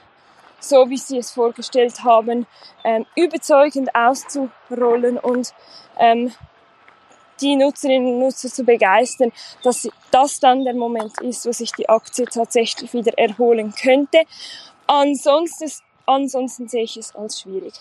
so 0.60 0.88
wie 0.88 0.96
sie 0.96 1.18
es 1.18 1.30
vorgestellt 1.30 2.02
haben, 2.02 2.46
ähm, 2.84 3.06
überzeugend 3.14 3.94
auszurollen 3.94 5.18
und 5.18 5.52
ähm, 5.98 6.32
die 7.40 7.56
Nutzerinnen 7.56 8.14
und 8.14 8.18
Nutzer 8.20 8.48
zu 8.48 8.64
begeistern, 8.64 9.32
dass 9.62 9.88
das 10.10 10.40
dann 10.40 10.64
der 10.64 10.74
Moment 10.74 11.20
ist, 11.20 11.46
wo 11.46 11.52
sich 11.52 11.72
die 11.72 11.88
Aktie 11.88 12.24
tatsächlich 12.24 12.92
wieder 12.92 13.16
erholen 13.18 13.74
könnte. 13.74 14.22
Ansonsten, 14.86 15.70
ansonsten 16.06 16.68
sehe 16.68 16.84
ich 16.84 16.96
es 16.96 17.14
als 17.14 17.40
schwierig. 17.40 17.74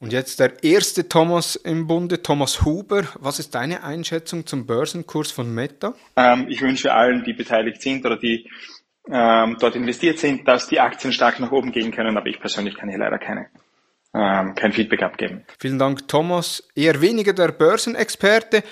Und 0.00 0.14
jetzt 0.14 0.40
der 0.40 0.64
erste 0.64 1.08
Thomas 1.08 1.56
im 1.56 1.86
Bunde, 1.86 2.22
Thomas 2.22 2.64
Huber. 2.64 3.04
Was 3.18 3.38
ist 3.38 3.54
deine 3.54 3.84
Einschätzung 3.84 4.46
zum 4.46 4.64
Börsenkurs 4.64 5.30
von 5.30 5.54
Meta? 5.54 5.94
Ähm, 6.16 6.46
ich 6.48 6.62
wünsche 6.62 6.94
allen, 6.94 7.22
die 7.24 7.34
beteiligt 7.34 7.82
sind 7.82 8.06
oder 8.06 8.16
die 8.16 8.48
ähm, 9.10 9.58
dort 9.60 9.76
investiert 9.76 10.18
sind, 10.18 10.48
dass 10.48 10.68
die 10.68 10.80
Aktien 10.80 11.12
stark 11.12 11.38
nach 11.38 11.52
oben 11.52 11.70
gehen 11.70 11.90
können, 11.90 12.16
aber 12.16 12.28
ich 12.28 12.40
persönlich 12.40 12.76
kann 12.76 12.88
hier 12.88 12.98
leider 12.98 13.18
keine, 13.18 13.48
ähm, 14.14 14.54
kein 14.54 14.72
Feedback 14.72 15.02
abgeben. 15.02 15.44
Vielen 15.58 15.78
Dank, 15.78 16.08
Thomas. 16.08 16.66
Eher 16.74 17.02
weniger 17.02 17.34
der 17.34 17.52
Börsenexperte. 17.52 18.62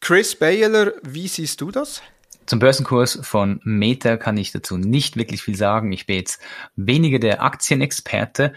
Chris 0.00 0.34
Baylor, 0.34 0.92
wie 1.02 1.28
siehst 1.28 1.60
du 1.60 1.70
das? 1.70 2.02
Zum 2.50 2.58
Börsenkurs 2.58 3.20
von 3.22 3.60
Meta 3.62 4.16
kann 4.16 4.36
ich 4.36 4.50
dazu 4.50 4.76
nicht 4.76 5.16
wirklich 5.16 5.40
viel 5.40 5.54
sagen. 5.54 5.92
Ich 5.92 6.06
bin 6.06 6.16
jetzt 6.16 6.42
weniger 6.74 7.20
der 7.20 7.44
Aktienexperte, 7.44 8.54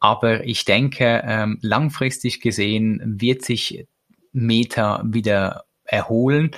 aber 0.00 0.44
ich 0.44 0.64
denke, 0.64 1.22
ähm, 1.24 1.56
langfristig 1.62 2.40
gesehen 2.40 3.00
wird 3.20 3.44
sich 3.44 3.86
Meta 4.32 5.00
wieder 5.06 5.66
erholen. 5.84 6.50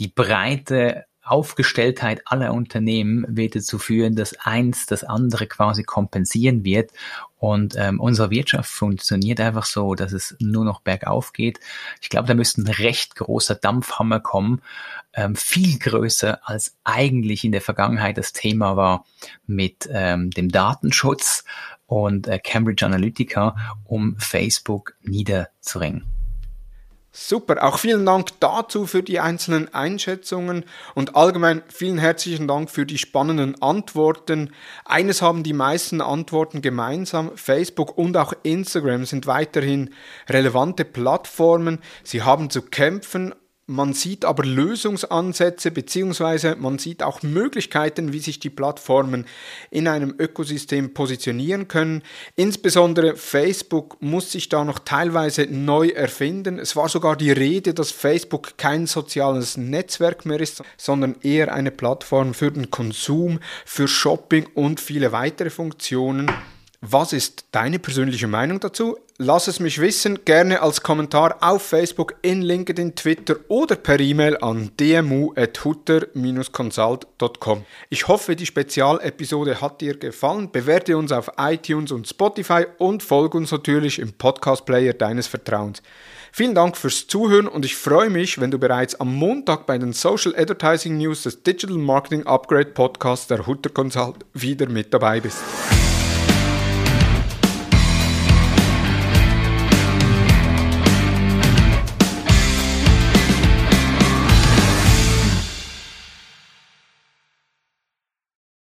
Die 0.00 0.08
breite 0.08 1.04
Aufgestelltheit 1.22 2.22
aller 2.26 2.52
Unternehmen 2.52 3.24
wird 3.28 3.54
dazu 3.54 3.78
führen, 3.78 4.16
dass 4.16 4.34
eins 4.40 4.86
das 4.86 5.04
andere 5.04 5.46
quasi 5.46 5.84
kompensieren 5.84 6.64
wird. 6.64 6.90
Und 7.38 7.74
ähm, 7.76 8.00
unsere 8.00 8.30
Wirtschaft 8.30 8.70
funktioniert 8.70 9.40
einfach 9.40 9.64
so, 9.64 9.94
dass 9.94 10.12
es 10.12 10.36
nur 10.40 10.64
noch 10.64 10.80
bergauf 10.80 11.32
geht. 11.32 11.60
Ich 12.00 12.08
glaube, 12.08 12.28
da 12.28 12.34
müsste 12.34 12.62
ein 12.62 12.68
recht 12.68 13.16
großer 13.16 13.54
Dampfhammer 13.54 14.20
kommen, 14.20 14.62
ähm, 15.12 15.36
viel 15.36 15.78
größer 15.78 16.40
als 16.48 16.76
eigentlich 16.84 17.44
in 17.44 17.52
der 17.52 17.60
Vergangenheit 17.60 18.18
das 18.18 18.32
Thema 18.32 18.76
war 18.76 19.04
mit 19.46 19.88
ähm, 19.92 20.30
dem 20.30 20.50
Datenschutz 20.50 21.44
und 21.86 22.26
äh, 22.26 22.38
Cambridge 22.38 22.86
Analytica, 22.86 23.56
um 23.84 24.16
Facebook 24.18 24.94
niederzuringen. 25.02 26.11
Super, 27.14 27.62
auch 27.62 27.78
vielen 27.78 28.06
Dank 28.06 28.40
dazu 28.40 28.86
für 28.86 29.02
die 29.02 29.20
einzelnen 29.20 29.72
Einschätzungen 29.74 30.64
und 30.94 31.14
allgemein 31.14 31.62
vielen 31.68 31.98
herzlichen 31.98 32.48
Dank 32.48 32.70
für 32.70 32.86
die 32.86 32.96
spannenden 32.96 33.60
Antworten. 33.60 34.50
Eines 34.86 35.20
haben 35.20 35.42
die 35.42 35.52
meisten 35.52 36.00
Antworten 36.00 36.62
gemeinsam, 36.62 37.30
Facebook 37.36 37.98
und 37.98 38.16
auch 38.16 38.32
Instagram 38.44 39.04
sind 39.04 39.26
weiterhin 39.26 39.90
relevante 40.26 40.86
Plattformen. 40.86 41.80
Sie 42.02 42.22
haben 42.22 42.48
zu 42.48 42.62
kämpfen, 42.62 43.34
man 43.72 43.94
sieht 43.94 44.24
aber 44.24 44.44
Lösungsansätze 44.44 45.70
beziehungsweise 45.70 46.56
man 46.56 46.78
sieht 46.78 47.02
auch 47.02 47.22
Möglichkeiten, 47.22 48.12
wie 48.12 48.18
sich 48.18 48.38
die 48.38 48.50
Plattformen 48.50 49.26
in 49.70 49.88
einem 49.88 50.14
Ökosystem 50.18 50.94
positionieren 50.94 51.68
können. 51.68 52.02
Insbesondere 52.36 53.16
Facebook 53.16 53.96
muss 54.00 54.30
sich 54.30 54.48
da 54.48 54.64
noch 54.64 54.78
teilweise 54.78 55.46
neu 55.46 55.88
erfinden. 55.88 56.58
Es 56.58 56.76
war 56.76 56.88
sogar 56.88 57.16
die 57.16 57.32
Rede, 57.32 57.74
dass 57.74 57.90
Facebook 57.90 58.58
kein 58.58 58.86
soziales 58.86 59.56
Netzwerk 59.56 60.26
mehr 60.26 60.40
ist, 60.40 60.62
sondern 60.76 61.16
eher 61.22 61.54
eine 61.54 61.70
Plattform 61.70 62.34
für 62.34 62.52
den 62.52 62.70
Konsum, 62.70 63.40
für 63.64 63.88
Shopping 63.88 64.46
und 64.54 64.80
viele 64.80 65.12
weitere 65.12 65.50
Funktionen. 65.50 66.30
Was 66.84 67.12
ist 67.12 67.46
deine 67.52 67.78
persönliche 67.78 68.26
Meinung 68.26 68.58
dazu? 68.58 68.98
Lass 69.24 69.46
es 69.46 69.60
mich 69.60 69.80
wissen, 69.80 70.24
gerne 70.24 70.62
als 70.62 70.82
Kommentar 70.82 71.36
auf 71.40 71.62
Facebook, 71.62 72.16
in 72.22 72.42
LinkedIn, 72.42 72.96
Twitter 72.96 73.36
oder 73.46 73.76
per 73.76 74.00
E-Mail 74.00 74.36
an 74.38 74.72
dmu.hutter-consult.com. 74.80 77.64
Ich 77.88 78.08
hoffe, 78.08 78.34
die 78.34 78.46
Spezialepisode 78.46 79.60
hat 79.60 79.80
dir 79.80 79.96
gefallen. 79.96 80.50
Bewerte 80.50 80.96
uns 80.96 81.12
auf 81.12 81.30
iTunes 81.38 81.92
und 81.92 82.08
Spotify 82.08 82.66
und 82.78 83.04
folge 83.04 83.38
uns 83.38 83.52
natürlich 83.52 84.00
im 84.00 84.12
Podcast-Player 84.12 84.94
deines 84.94 85.28
Vertrauens. 85.28 85.82
Vielen 86.32 86.56
Dank 86.56 86.76
fürs 86.76 87.06
Zuhören 87.06 87.46
und 87.46 87.64
ich 87.64 87.76
freue 87.76 88.10
mich, 88.10 88.40
wenn 88.40 88.50
du 88.50 88.58
bereits 88.58 88.96
am 88.96 89.14
Montag 89.14 89.66
bei 89.66 89.78
den 89.78 89.92
Social 89.92 90.34
Advertising 90.34 90.98
News 90.98 91.22
des 91.22 91.44
Digital 91.44 91.78
Marketing 91.78 92.26
Upgrade 92.26 92.70
Podcasts 92.70 93.28
der 93.28 93.46
Hutter 93.46 93.70
Consult 93.70 94.24
wieder 94.34 94.68
mit 94.68 94.92
dabei 94.92 95.20
bist. 95.20 95.38